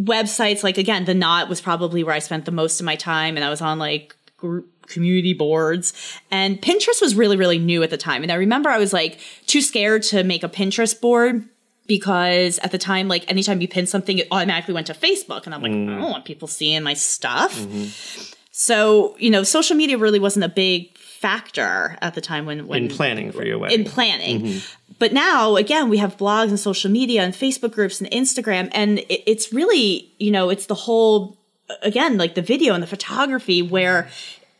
[0.00, 3.36] Websites, like again, the Knot was probably where I spent the most of my time,
[3.36, 5.92] and I was on like group community boards.
[6.30, 8.22] And Pinterest was really, really new at the time.
[8.22, 11.44] And I remember I was like too scared to make a Pinterest board
[11.86, 15.46] because at the time, like anytime you pin something, it automatically went to Facebook.
[15.46, 15.94] And I'm like, mm.
[15.94, 17.58] I don't want people seeing my stuff.
[17.58, 18.34] Mm-hmm.
[18.52, 22.84] So, you know, social media really wasn't a big factor at the time when, when
[22.84, 23.80] In planning for your wedding.
[23.80, 24.60] in planning.
[24.98, 28.98] But now, again, we have blogs and social media and Facebook groups and Instagram, and
[29.00, 31.36] it, it's really, you know, it's the whole,
[31.82, 34.08] again, like the video and the photography where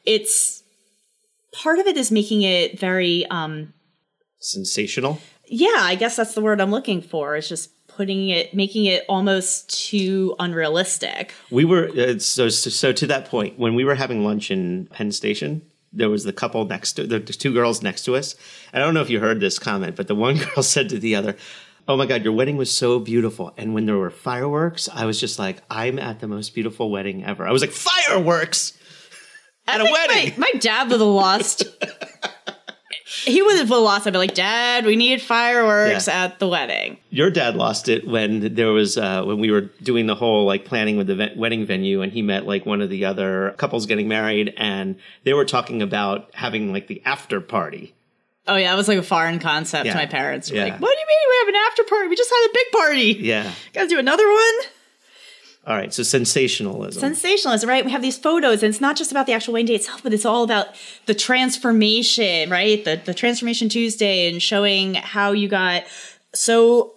[0.05, 0.63] it's
[1.53, 3.73] part of it is making it very, um,
[4.39, 5.19] Sensational.
[5.47, 7.37] yeah, I guess that's the word I'm looking for.
[7.37, 11.35] It's just putting it, making it almost too unrealistic.
[11.51, 15.13] We were uh, so so to that point when we were having lunch in Penn
[15.13, 15.61] Station.
[15.93, 18.37] There was the couple next to the two girls next to us.
[18.73, 21.17] I don't know if you heard this comment, but the one girl said to the
[21.17, 21.37] other,
[21.89, 25.19] "Oh my God, your wedding was so beautiful." And when there were fireworks, I was
[25.19, 28.79] just like, "I'm at the most beautiful wedding ever." I was like, "Fireworks
[29.67, 31.65] at a think wedding!" My, my dad would have lost.
[33.25, 34.07] he would have lost.
[34.07, 36.25] I'd be like, Dad, we need fireworks Yeah.
[36.25, 36.99] at the wedding.
[37.11, 40.65] Your dad lost it when there was uh, when we were doing the whole like
[40.65, 43.87] planning with the ve- wedding venue, and he met like one of the other couples
[43.87, 47.95] getting married, and they were talking about having like the after party.
[48.49, 49.93] Oh yeah, it was like a foreign concept Yeah.
[49.93, 50.51] to my parents.
[50.51, 50.65] Were Yeah.
[50.65, 52.09] Like, what do you mean we have an after party?
[52.09, 53.27] We just had a big party.
[53.27, 53.53] Yeah.
[53.75, 54.55] Gotta do another one.
[55.67, 55.93] All right.
[55.93, 57.01] So sensationalism.
[57.01, 57.85] Sensationalism, right?
[57.85, 60.15] We have these photos, and it's not just about the actual wedding day itself, but
[60.15, 60.69] it's all about
[61.07, 62.83] the transformation, right?
[62.85, 65.85] The the transformation Tuesday and showing how you got
[66.35, 66.95] so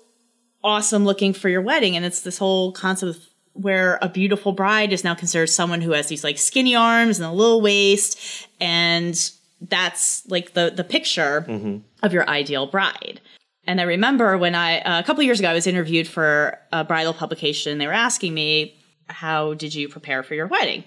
[0.64, 1.96] awesome looking for your wedding.
[1.96, 5.92] And it's this whole concept of where a beautiful bride is now considered someone who
[5.92, 11.46] has these like skinny arms and a little waist, and that's like the the picture
[11.48, 11.78] mm-hmm.
[12.02, 13.20] of your ideal bride.
[13.66, 16.84] And I remember when I uh, a couple years ago I was interviewed for a
[16.84, 17.78] bridal publication.
[17.78, 18.76] They were asking me,
[19.08, 20.84] "How did you prepare for your wedding?"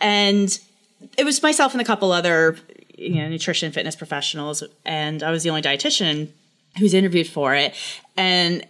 [0.00, 0.56] And
[1.18, 2.56] it was myself and a couple other
[2.96, 6.28] you know nutrition fitness professionals, and I was the only dietitian
[6.78, 7.74] who was interviewed for it.
[8.16, 8.64] And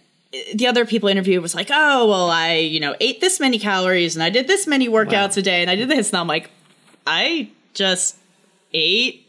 [0.55, 4.15] the other people interviewed was like, "Oh, well, I you know ate this many calories
[4.15, 6.49] and I did this many workouts a day and I did this," and I'm like,
[7.05, 8.17] "I just
[8.73, 9.20] ate."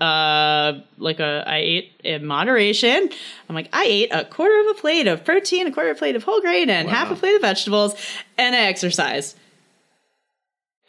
[0.00, 3.10] Uh like a I ate in moderation.
[3.48, 5.98] I'm like I ate a quarter of a plate of protein, a quarter of a
[5.98, 7.94] plate of whole grain, and half a plate of vegetables,
[8.38, 9.34] and I exercise.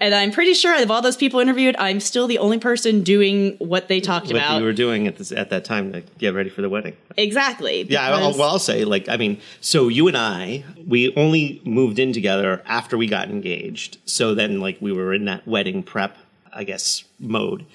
[0.02, 3.56] And I'm pretty sure of all those people interviewed, I'm still the only person doing
[3.60, 4.58] what they talked what about.
[4.58, 6.97] you were doing at this at that time to get ready for the wedding.
[7.17, 7.84] exactly.
[7.84, 12.00] Yeah, I'll, well, I'll say like I mean, so you and I, we only moved
[12.00, 14.00] in together after we got engaged.
[14.06, 16.17] So then like we were in that wedding prep,
[16.52, 17.67] I guess, mode.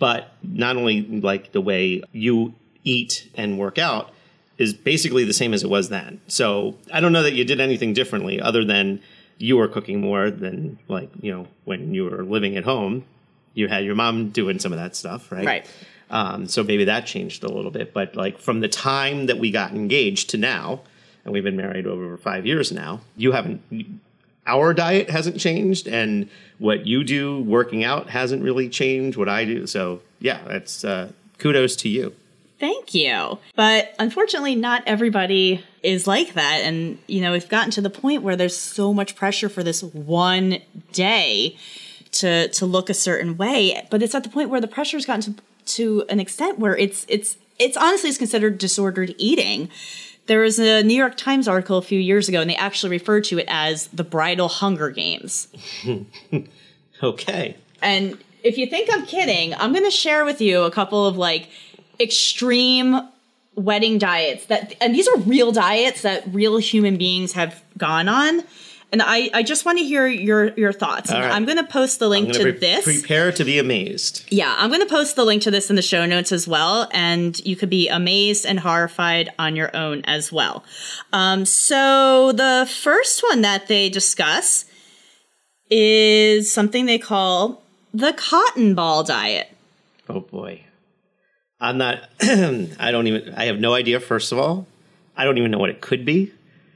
[0.00, 4.12] But not only like the way you eat and work out
[4.58, 6.20] is basically the same as it was then.
[6.26, 9.00] So I don't know that you did anything differently other than
[9.38, 13.04] you were cooking more than like you know when you were living at home.
[13.54, 15.46] You had your mom doing some of that stuff, right?
[15.46, 15.66] Right.
[16.10, 17.92] Um, so maybe that changed a little bit.
[17.94, 20.80] But like from the time that we got engaged to now,
[21.24, 23.62] and we've been married over five years now, you haven't.
[24.50, 29.16] Our diet hasn't changed, and what you do working out hasn't really changed.
[29.16, 32.14] What I do, so yeah, that's uh, kudos to you.
[32.58, 33.38] Thank you.
[33.56, 36.60] But unfortunately, not everybody is like that.
[36.62, 39.82] And, you know, we've gotten to the point where there's so much pressure for this
[39.82, 40.58] one
[40.92, 41.56] day
[42.12, 43.86] to to look a certain way.
[43.90, 45.42] But it's at the point where the pressure's gotten to
[45.76, 49.70] to an extent where it's it's it's honestly is considered disordered eating.
[50.26, 53.24] There was a New York Times article a few years ago, and they actually referred
[53.24, 55.48] to it as the bridal Hunger Games.
[57.02, 61.06] Okay, And if you think I'm kidding, I'm going to share with you a couple
[61.06, 61.48] of like
[61.98, 63.08] extreme
[63.54, 68.42] wedding diets that and these are real diets that real human beings have gone on
[68.92, 71.12] and I, I just want to hear your your thoughts.
[71.12, 71.30] Right.
[71.30, 72.84] I'm going to post the link to pre- this.
[72.84, 74.24] prepare to be amazed.
[74.30, 76.88] Yeah, I'm going to post the link to this in the show notes as well,
[76.92, 80.64] and you could be amazed and horrified on your own as well.
[81.12, 84.64] Um, so the first one that they discuss
[85.70, 87.62] is something they call
[87.94, 89.48] the cotton ball diet.
[90.08, 90.64] Oh boy.
[91.60, 94.66] I'm not I don't even I have no idea first of all.
[95.16, 96.32] I don't even know what it could be.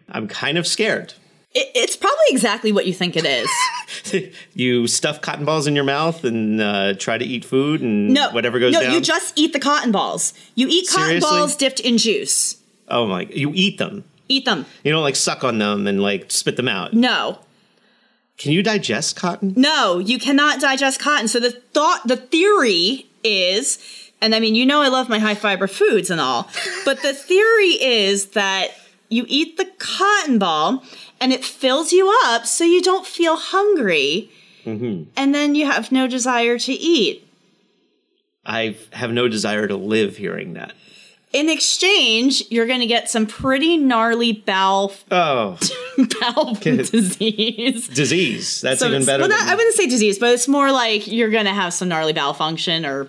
[0.09, 1.15] I'm kind of scared.
[1.55, 4.35] It, it's probably exactly what you think it is.
[4.55, 8.31] you stuff cotton balls in your mouth and uh, try to eat food and No,
[8.31, 8.91] whatever goes no, down.
[8.91, 10.35] No, you just eat the cotton balls.
[10.55, 11.31] You eat cotton Seriously?
[11.31, 12.57] balls dipped in juice.
[12.89, 13.23] oh my!
[13.31, 14.05] You eat them.
[14.29, 14.67] Eat them.
[14.83, 16.93] You don't like suck on them and like spit them out.
[16.95, 17.39] No,
[18.39, 19.53] Can you digest cotton?
[19.57, 21.29] No, you cannot digest cotton.
[21.29, 23.79] So the thought, the theory is,
[24.21, 26.49] and I mean, you know, I love my high fiber foods and all,
[26.85, 28.69] but the theory is that
[29.15, 30.83] you eat the cotton ball
[31.21, 34.31] and it fills you up so you don't feel hungry.
[34.65, 35.11] Mm-hmm.
[35.17, 37.27] And then you have no desire to eat.
[38.47, 40.73] I have no desire to live hearing that.
[41.33, 45.59] In exchange, you're going to get some pretty gnarly bowel Oh,
[46.21, 47.89] bowel disease.
[47.89, 48.61] disease.
[48.61, 49.23] That's So even better.
[49.23, 51.89] Well, not, I wouldn't say disease, but it's more like you're going to have some
[51.89, 53.09] gnarly bowel function or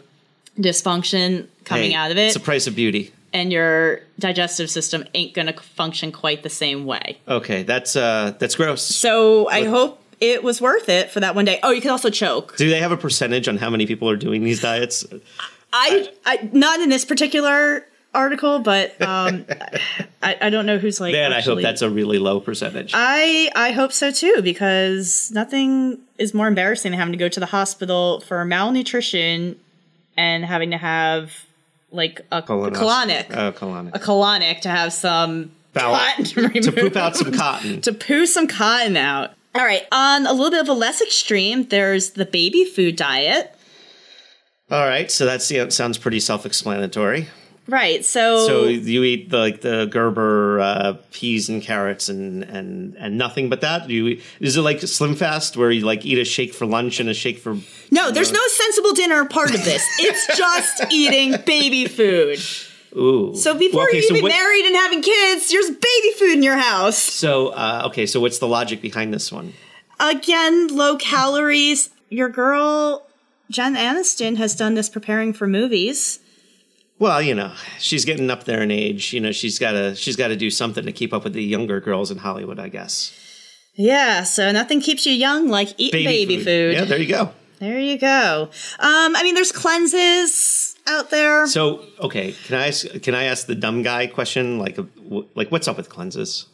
[0.57, 3.11] dysfunction coming Hey, out of it, It's the price of beauty.
[3.35, 7.19] And your digestive system ain't going to function quite the same way.
[7.27, 8.81] Okay, that's uh, that's gross.
[8.81, 11.59] So I hope it was worth it for that one day.
[11.61, 12.55] Oh, you can also choke.
[12.55, 15.05] Do they have a percentage on how many people are doing these diets?
[15.73, 19.45] I, I not in this particular article, but um,
[20.23, 21.11] I, I don't know who's like.
[21.11, 22.91] Man, I hope that's a really low percentage.
[22.93, 27.39] I I hope so too because nothing is more embarrassing than having to go to
[27.41, 29.59] the hospital for malnutrition
[30.15, 31.44] and having to have
[31.95, 32.75] like a Colonoscopy.
[32.75, 33.95] colonic, Oh, colonic.
[33.95, 37.81] a colonic to have some cotton to poop out some cotton.
[37.81, 39.31] to poo some cotton out.
[39.55, 43.55] All right, on a little bit of a less extreme, there's the baby food diet.
[44.69, 47.27] All right, so that sounds pretty self-explanatory.
[47.67, 52.95] Right, so, So you eat the, like the Gerber uh, peas and carrots and, and
[52.95, 53.87] and nothing but that.
[53.87, 56.67] Do you eat- is it like Slim Fast where you like eat a shake for
[56.67, 57.57] lunch and a shake for?
[57.89, 59.83] no, there's no sensible dinner part of this.
[59.99, 62.39] It's just eating baby food.
[62.95, 63.35] Ooh.
[63.35, 66.33] So before Well, okay, you so even what- married and having kids, there's baby food
[66.33, 66.97] in your house.
[66.99, 69.53] So uh, okay, so what's the logic behind this one?
[69.99, 71.89] Again, low calories.
[72.09, 73.07] Your girl
[73.49, 76.19] Jen Aniston has done this preparing for movies.
[76.97, 79.11] Well, you know, she's getting up there in age.
[79.13, 81.43] You know, she's got to she's got to do something to keep up with the
[81.43, 83.11] younger girls in Hollywood, I guess.
[83.73, 86.73] Yeah, so nothing keeps you young like eating baby, food.
[86.73, 87.31] Yeah, there you go.
[87.59, 88.49] There you go.
[88.79, 91.47] Um, I mean, there's cleanses out there.
[91.47, 94.77] So, okay, can I ask can I ask the dumb guy question like
[95.35, 96.47] like what's up with cleanses?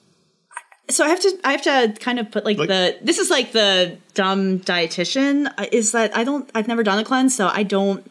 [0.89, 2.97] So I have to, I have to kind of put like, Like- the.
[3.01, 5.53] This is like the dumb dietitian.
[5.57, 8.09] uh, Is that I don't, I've never done a cleanse, so I don't,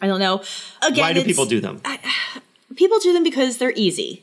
[0.00, 0.42] I don't know.
[0.82, 1.80] Again, Why do people do them?
[2.76, 4.22] People do them because they're easy.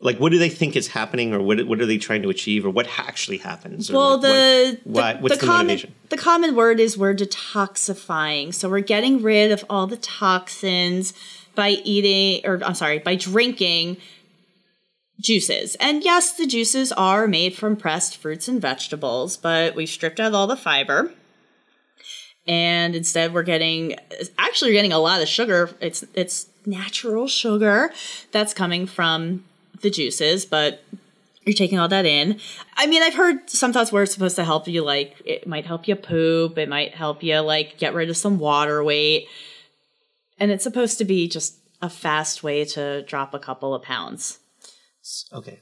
[0.00, 2.66] like what do they think is happening or what what are they trying to achieve
[2.66, 3.90] or what actually happens?
[3.90, 5.94] Well, like, the what, the, what's the the, common motivation?
[6.08, 8.52] the common word is we're detoxifying.
[8.52, 11.14] So we're getting rid of all the toxins
[11.54, 13.98] by eating or I'm sorry, by drinking
[15.20, 15.76] juices.
[15.76, 20.34] And yes, the juices are made from pressed fruits and vegetables, but we stripped out
[20.34, 21.12] all the fiber.
[22.48, 23.96] And instead we're getting
[24.38, 25.70] actually we're getting a lot of sugar.
[25.80, 27.92] It's it's natural sugar
[28.32, 29.44] that's coming from
[29.80, 30.82] the juices, but
[31.44, 32.40] you're taking all that in.
[32.76, 35.64] I mean, I've heard some thoughts where it's supposed to help you, like, it might
[35.64, 39.28] help you poop, it might help you, like, get rid of some water weight.
[40.38, 44.40] And it's supposed to be just a fast way to drop a couple of pounds.
[45.32, 45.60] Okay.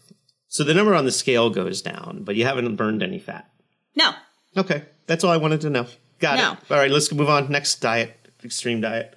[0.48, 3.50] So the number on the scale goes down, but you haven't burned any fat.
[3.94, 4.12] No.
[4.56, 4.84] Okay.
[5.06, 5.86] That's all I wanted to know.
[6.20, 6.52] Got No.
[6.52, 6.58] it.
[6.70, 7.50] All right, let's move on.
[7.50, 9.16] Next diet, extreme diet.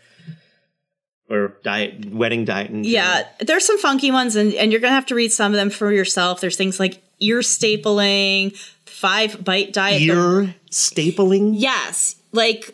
[1.30, 2.70] Or diet, wedding diet.
[2.72, 5.52] In Yeah, there's some funky ones, and, and you're going to have to read some
[5.52, 6.40] of them for yourself.
[6.40, 8.56] There's things like ear stapling,
[8.86, 10.00] five bite diet.
[10.00, 11.52] the- Ear stapling?
[11.58, 12.74] Yes, like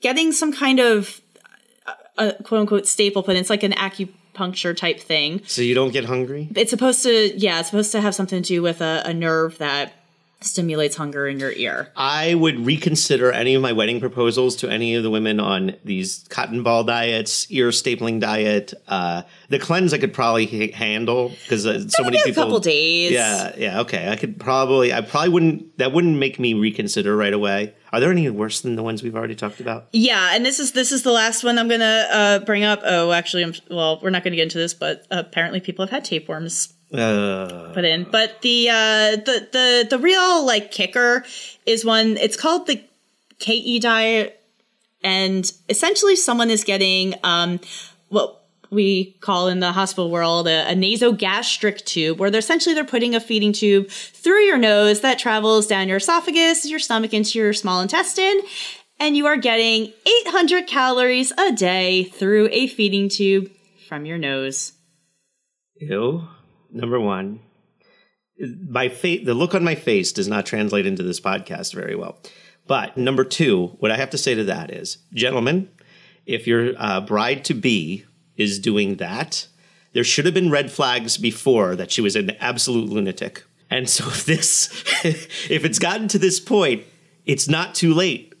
[0.00, 1.20] getting some kind of
[2.16, 3.40] uh, a quote unquote staple put in.
[3.40, 5.42] It's like an acupuncture type thing.
[5.46, 6.48] So you don't get hungry?
[6.54, 9.58] It's supposed to, yeah, it's supposed to have something to do with a, a nerve
[9.58, 9.94] that
[10.42, 11.88] stimulates hunger in your ear.
[11.96, 16.24] I would reconsider any of my wedding proposals to any of the women on these
[16.30, 18.72] cotton ball diets, ear stapling diet.
[18.88, 22.44] Uh, the cleanse I could probably h- handle because uh, so many Maybe a people.
[22.44, 23.12] couple days.
[23.12, 24.08] Yeah, yeah, okay.
[24.08, 24.92] I could probably.
[24.92, 25.78] I probably wouldn't.
[25.78, 27.74] That wouldn't make me reconsider right away.
[27.92, 29.88] Are there any worse than the ones we've already talked about?
[29.92, 32.80] Yeah, and this is this is the last one I'm gonna uh, bring up.
[32.84, 34.00] Oh, actually, I'm well.
[34.02, 38.04] We're not gonna get into this, but apparently people have had tapeworms Uh, put in.
[38.04, 41.24] But the uh, the the the real like kicker
[41.64, 42.16] is one.
[42.16, 42.82] It's called the
[43.38, 44.42] KE diet,
[45.02, 47.60] and essentially someone is getting um,
[48.08, 48.40] what
[48.70, 53.14] we call in the hospital world a, a nasogastric tube, where they're essentially they're putting
[53.14, 57.52] a feeding tube through your nose that travels down your esophagus, your stomach, into your
[57.52, 58.40] small intestine.
[58.98, 59.92] And you are getting
[60.26, 63.50] 800 calories a day through a feeding tube
[63.88, 64.72] from your nose.
[65.76, 66.28] Ew.
[66.72, 67.40] Number one,
[68.68, 72.18] my fa- the look on my face does not translate into this podcast very well.
[72.66, 75.68] But number two, what I have to say to that is, gentlemen,
[76.26, 78.04] if your uh, bride to be
[78.36, 79.48] is doing that,
[79.92, 83.42] there should have been red flags before that she was an absolute lunatic.
[83.70, 84.70] And so if this,
[85.04, 86.84] if it's gotten to this point,
[87.26, 88.34] it's not too late.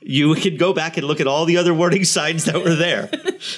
[0.00, 3.10] You can go back and look at all the other warning signs that were there.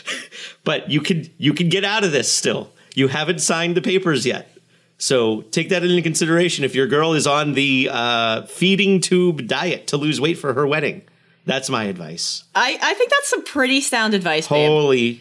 [0.64, 2.70] but you can you can get out of this still.
[2.96, 4.50] You haven't signed the papers yet.
[4.98, 9.88] So take that into consideration if your girl is on the uh, feeding tube diet
[9.88, 11.02] to lose weight for her wedding.
[11.44, 12.42] That's my advice.
[12.54, 14.66] I, I think that's some pretty sound advice, babe.
[14.66, 15.20] Holy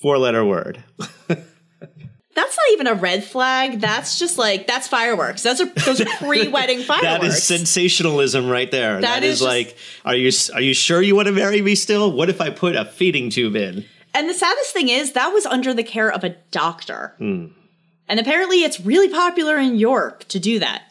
[0.00, 0.82] four letter word.
[2.38, 3.80] That's not even a red flag.
[3.80, 5.42] That's just like that's fireworks.
[5.42, 7.02] Those are those are pre-wedding fireworks.
[7.20, 9.00] That is sensationalism right there.
[9.00, 11.60] That that is is, just- like, are you are you sure you want to marry
[11.60, 12.12] me still?
[12.12, 13.84] What if I put a feeding tube in?
[14.14, 17.14] And the saddest thing is that was under the care of a doctor.
[17.20, 20.82] And apparently it's really popular in York to do that.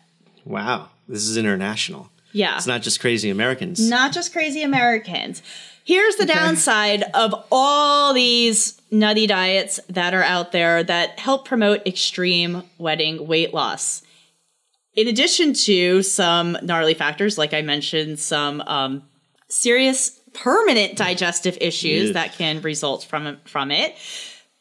[0.45, 2.09] Wow, this is international.
[2.32, 2.57] Yeah.
[2.57, 3.89] It's not just crazy Americans.
[3.89, 5.41] Not just crazy Americans.
[5.84, 11.88] Here's the downside of all these nutty diets that are out there that help promote
[11.88, 14.03] extreme wedding weight loss.
[14.95, 19.03] In addition to some gnarly factors, like I mentioned, some um,
[19.47, 22.13] serious permanent digestive issues Ugh.
[22.13, 23.95] that can result from from it,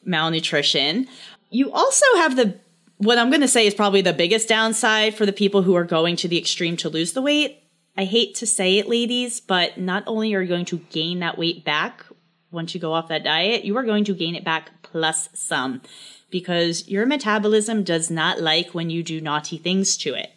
[0.04, 1.08] malnutrition.
[1.50, 2.58] You also have the
[2.98, 5.84] what I'm going to say is probably the biggest downside for the people who are
[5.84, 7.62] going to the extreme to lose the weight.
[7.96, 11.38] I hate to say it, ladies, but not only are you going to gain that
[11.38, 12.04] weight back
[12.50, 15.82] once you go off that diet, you are going to gain it back plus some
[16.30, 20.30] because your metabolism does not like when you do naughty things to it.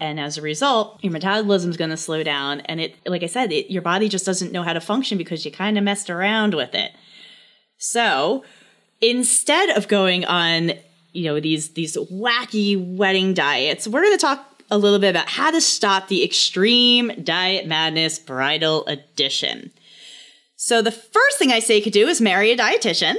[0.00, 2.60] And as a result, your metabolism is going to slow down.
[2.60, 5.44] And it, like I said, it, your body just doesn't know how to function because
[5.44, 6.92] you kind of messed around with it.
[7.76, 8.44] So
[9.00, 10.72] instead of going on,
[11.12, 15.28] you know, these these wacky wedding diets, we're going to talk a little bit about
[15.28, 19.70] how to stop the extreme diet madness bridal edition.
[20.56, 23.16] So the first thing I say you could do is marry a dietitian.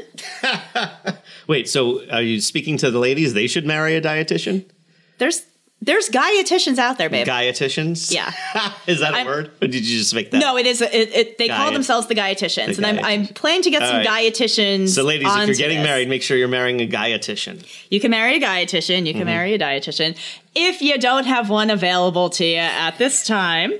[1.47, 3.33] Wait, so are you speaking to the ladies?
[3.33, 4.69] They should marry a dietitian?
[5.17, 5.41] There's
[5.83, 7.25] there's dietitians out there, babe.
[7.25, 8.11] Dietitians?
[8.13, 8.31] Yeah.
[8.87, 9.51] is that a I'm- word?
[9.61, 10.37] Or did you just make that?
[10.39, 10.81] No, it is.
[10.81, 13.87] It, it, they call themselves the dietitians, The and I'm, I'm planning to get All
[13.89, 14.07] some right.
[14.31, 14.89] dietitians.
[14.89, 15.87] So, ladies, if you're getting this.
[15.87, 17.65] married, make sure you're marrying a dietitian.
[17.89, 19.05] you can marry a dietitian.
[19.07, 19.25] You can Mm-hmm.
[19.25, 20.17] marry a dietitian.
[20.55, 23.73] If you don't have one available to you at this time,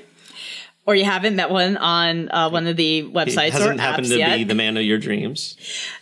[0.87, 4.11] or you haven't met one on uh, one of the websites or hasn't happened apps
[4.11, 5.55] to yet, be the man of your dreams.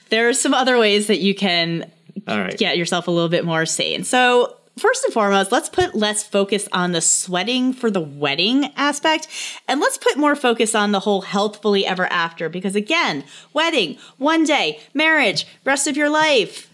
[0.10, 1.92] there are some other ways that you can
[2.28, 2.58] All right.
[2.58, 4.04] get yourself a little bit more sane.
[4.06, 9.28] So, first and foremost, let's put less focus on the sweating for the wedding aspect
[9.68, 13.24] and let's put more focus on the whole healthfully ever after because again,
[13.54, 16.70] wedding, one day, marriage, rest of your life.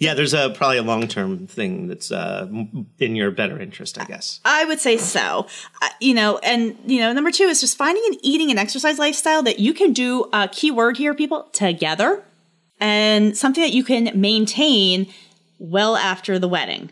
[0.00, 2.48] Yeah, there's a probably a long term thing that's uh,
[2.98, 4.40] in your better interest, I guess.
[4.46, 5.46] I would say so.
[5.82, 8.98] Uh, you know, and you know, number 2 is just finding an eating and exercise
[8.98, 12.24] lifestyle that you can do a key word here people together
[12.80, 15.06] and something that you can maintain
[15.60, 16.90] well after the wedding.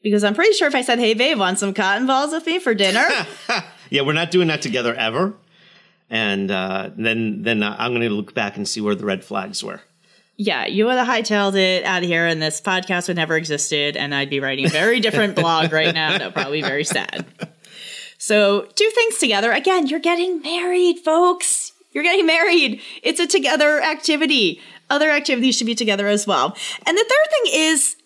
[0.00, 2.60] Because I'm pretty sure if I said, "Hey babe, want some cotton balls with me
[2.60, 3.06] for dinner?"
[3.90, 5.32] Yeah, we're not doing that together ever.
[6.10, 9.64] And uh, then then I'm going to look back and see where the red flags
[9.64, 9.80] were.
[10.36, 13.96] yeah, you would have hightailed it out of here, and this podcast would never existed,
[13.96, 16.16] and I'd be writing a very different blog right now.
[16.18, 17.26] That would probably be very sad.
[18.18, 19.52] So, do things together.
[19.52, 21.72] Again, you're getting married, folks.
[21.92, 22.80] You're getting married.
[23.02, 24.60] It's a together activity.
[24.90, 26.56] Other activities should be together as well.
[26.86, 27.96] And the third thing is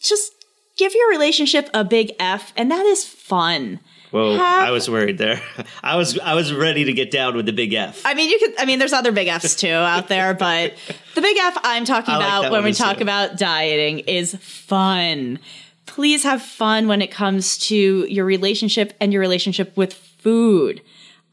[0.00, 0.32] just
[0.76, 3.80] give your relationship a big F, and that is fun.
[4.10, 5.42] Whoa, Have- I was worried there.
[5.82, 8.02] I was I was ready to get down with the big F.
[8.04, 8.58] I mean, you could.
[8.58, 10.74] I mean, there's other big Fs too out there, but
[11.14, 13.02] the big F I'm talking I about when we talk well.
[13.02, 15.38] about dieting is fun.
[15.86, 20.80] Please have fun when it comes to your relationship and your relationship with food.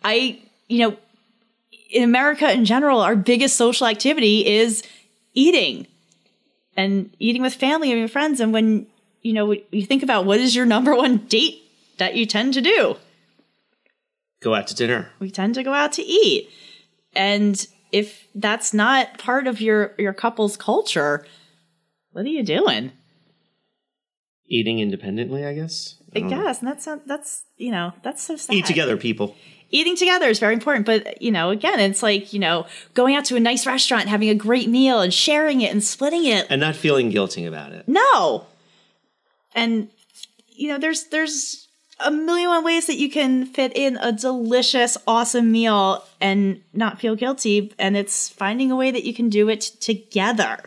[0.04, 0.98] I, you know,
[1.92, 4.84] in America in general, our biggest social activity is
[5.36, 5.86] eating
[6.76, 8.40] and eating with family and your friends.
[8.40, 8.88] And when,
[9.22, 11.62] you know, you think about what is your number one date
[11.98, 12.96] that you tend to do,
[14.42, 15.10] Go out to dinner.
[15.20, 16.50] we tend to go out to eat.
[17.16, 21.26] And if that's not part of your your couple's culture,
[22.12, 22.92] What are you doing?
[24.48, 25.96] Eating independently, I guess.
[26.16, 26.30] I know.
[26.30, 28.56] guess, and that's not, that's you know that's so sad.
[28.56, 29.36] Eat together, people.
[29.76, 33.26] Eating together is very important, but you know, again, it's like you know going out
[33.26, 36.48] to a nice restaurant, having a great meal, and sharing it and splitting it.
[36.50, 37.86] And not feeling guilty about it.
[37.86, 38.48] No,
[39.54, 39.90] and
[40.48, 41.68] you know, there's there's
[42.00, 47.02] a million one ways that you can fit in a delicious, awesome meal and not
[47.02, 50.64] feel guilty, and it's finding a way that you can do it together.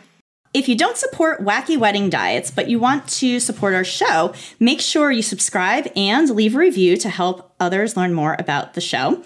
[0.51, 4.81] If you don't support Wacky Wedding Diets, but you want to support our show, make
[4.81, 9.23] sure you subscribe and leave a review to help others learn more about the show.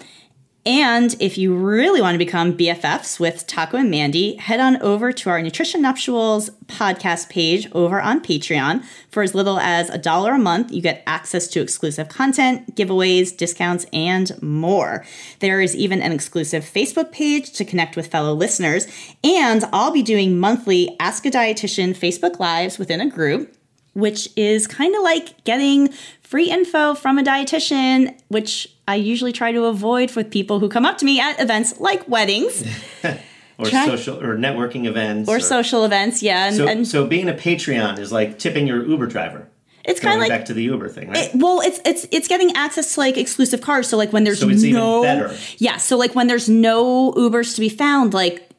[0.66, 5.12] And if you really want to become BFFs with Taco and Mandy, head on over
[5.12, 8.82] to our Nutrition Nuptials podcast page over on Patreon.
[9.10, 13.36] For as little as a dollar a month, you get access to exclusive content, giveaways,
[13.36, 15.04] discounts, and more.
[15.40, 18.86] There is even an exclusive Facebook page to connect with fellow listeners.
[19.22, 23.54] And I'll be doing monthly Ask a Dietitian Facebook Lives within a group
[23.94, 25.88] which is kind of like getting
[26.34, 30.84] free info from a dietitian, which I usually try to avoid with people who come
[30.84, 32.64] up to me at events like weddings
[33.56, 35.28] Or Try- social or networking events.
[35.30, 36.24] or social events.
[36.24, 39.46] Yeah, and, So, and so being a Patreon is like tipping your Uber driver.
[39.84, 41.32] it's kind of like back to the Uber thing, right?
[41.32, 43.88] It- well, it's it's it's getting access to like exclusive cars.
[43.88, 45.36] So like when there's So no better.
[45.58, 48.50] yeah, so like when there's no Ubers to be found, like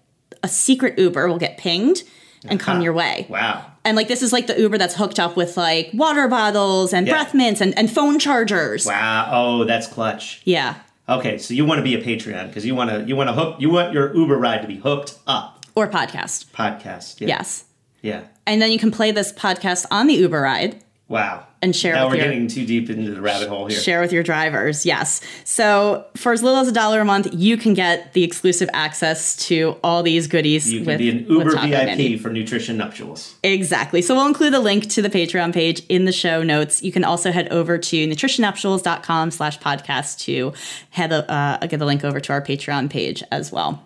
[0.43, 2.03] a secret Uber will get pinged
[2.50, 3.26] and come your way.
[3.30, 3.66] wow.
[3.84, 7.06] And like this is like the Uber that's hooked up with like water bottles and
[7.06, 7.14] Yeah.
[7.14, 8.86] breath mints and, and phone chargers.
[8.86, 9.30] Wow.
[9.32, 10.41] Oh, that's clutch.
[10.43, 10.76] Yeah.
[11.08, 13.34] Okay, so you want to be a Patreon because you want to you want to
[13.34, 15.66] hook you want your Uber ride to be hooked up.
[15.76, 16.46] Or podcast.
[16.52, 17.22] Podcast.
[17.22, 17.28] Yeah.
[17.28, 17.66] Yes.
[18.02, 18.22] Yeah.
[18.48, 20.82] And then you can play this podcast on the Uber ride.
[21.08, 21.45] Wow.
[21.62, 23.80] And share Now with we're your- getting too deep into the rabbit hole here.
[23.80, 25.22] Share with your drivers, yes.
[25.43, 29.36] So for as little as a dollar a month, you can get the exclusive access
[29.47, 30.72] to all these goodies.
[30.72, 33.36] You can with, be an Uber VIP for nutrition nuptials.
[33.43, 34.01] Exactly.
[34.01, 36.82] So we'll include a link to the Patreon page in the show notes.
[36.82, 40.53] You can also head over to nutritionnuptials.com slash podcast to
[40.89, 43.86] head uh, get the link over to our Patreon page as well.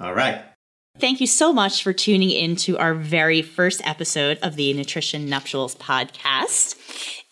[0.00, 0.42] All right.
[1.00, 5.28] Thank you so much for tuning in to our very first episode of the Nutrition
[5.28, 6.74] Nuptials podcast.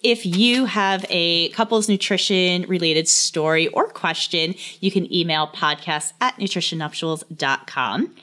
[0.05, 6.37] If you have a couples nutrition related story or question, you can email podcast at
[6.37, 8.15] nutritionnuptials.com.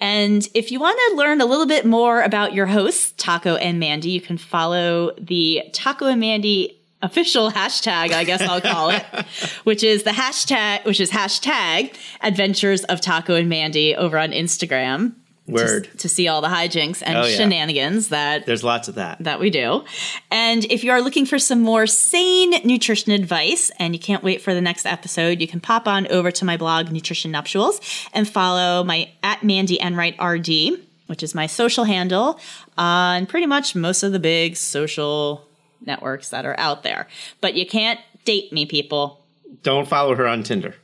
[0.00, 3.80] And if you want to learn a little bit more about your hosts, Taco and
[3.80, 9.04] Mandy, you can follow the Taco and Mandy official hashtag, I guess I'll call it,
[9.64, 15.14] which is the hashtag, which is hashtag adventures of Taco and Mandy over on Instagram.
[15.46, 15.84] Word.
[15.84, 17.36] To, to see all the hijinks and Oh, yeah.
[17.36, 19.18] shenanigans that There's lots of that.
[19.22, 19.84] that we do.
[20.30, 24.40] And if you are looking for some more sane nutrition advice and you can't wait
[24.40, 27.78] for the next episode, you can pop on over to my blog, Nutrition Nuptials,
[28.14, 32.40] and follow my at Mandy Enright RD, which is my social handle
[32.78, 35.46] on pretty much most of the big social
[35.86, 37.06] networks that are out there.
[37.40, 39.24] But you can't date me, people.
[39.62, 40.74] Don't follow her on Tinder.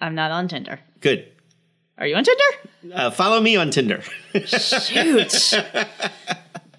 [0.00, 0.80] I'm not on Tinder.
[1.00, 1.26] Good.
[1.98, 2.94] Are you on Tinder?
[2.94, 4.02] Uh, follow me on Tinder.
[4.46, 5.52] Shoot.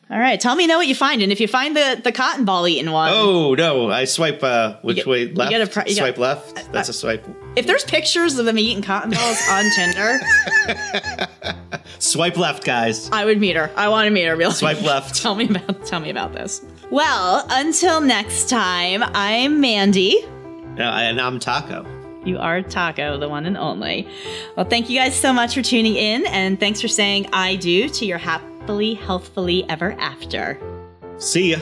[0.08, 2.46] All right, tell me know what you find, and if you find the the cotton
[2.46, 3.90] ball eating one, oh no!
[3.90, 5.74] I swipe uh, which get- way you left?
[5.74, 6.22] pri- you swipe gotta-
[6.54, 6.72] left.
[6.72, 7.26] That's a swipe.
[7.56, 10.20] if there's pictures of them eating cotton balls on Tinder,
[12.00, 13.10] Swipe left, guys.
[13.12, 13.72] I would meet her.
[13.76, 14.36] I want to meet her.
[14.36, 15.16] Real Swipe left.
[15.16, 16.62] Tell me about tell me about this.
[16.92, 20.24] Well, until next time, I'm Mandy.
[20.78, 21.86] And I'm Taco.
[22.24, 24.08] You are Taco, the one and only.
[24.56, 27.90] Well, thank you guys so much for tuning in, and thanks for saying I do
[27.90, 30.60] to your happily, healthfully ever after.
[31.18, 31.60] See ya.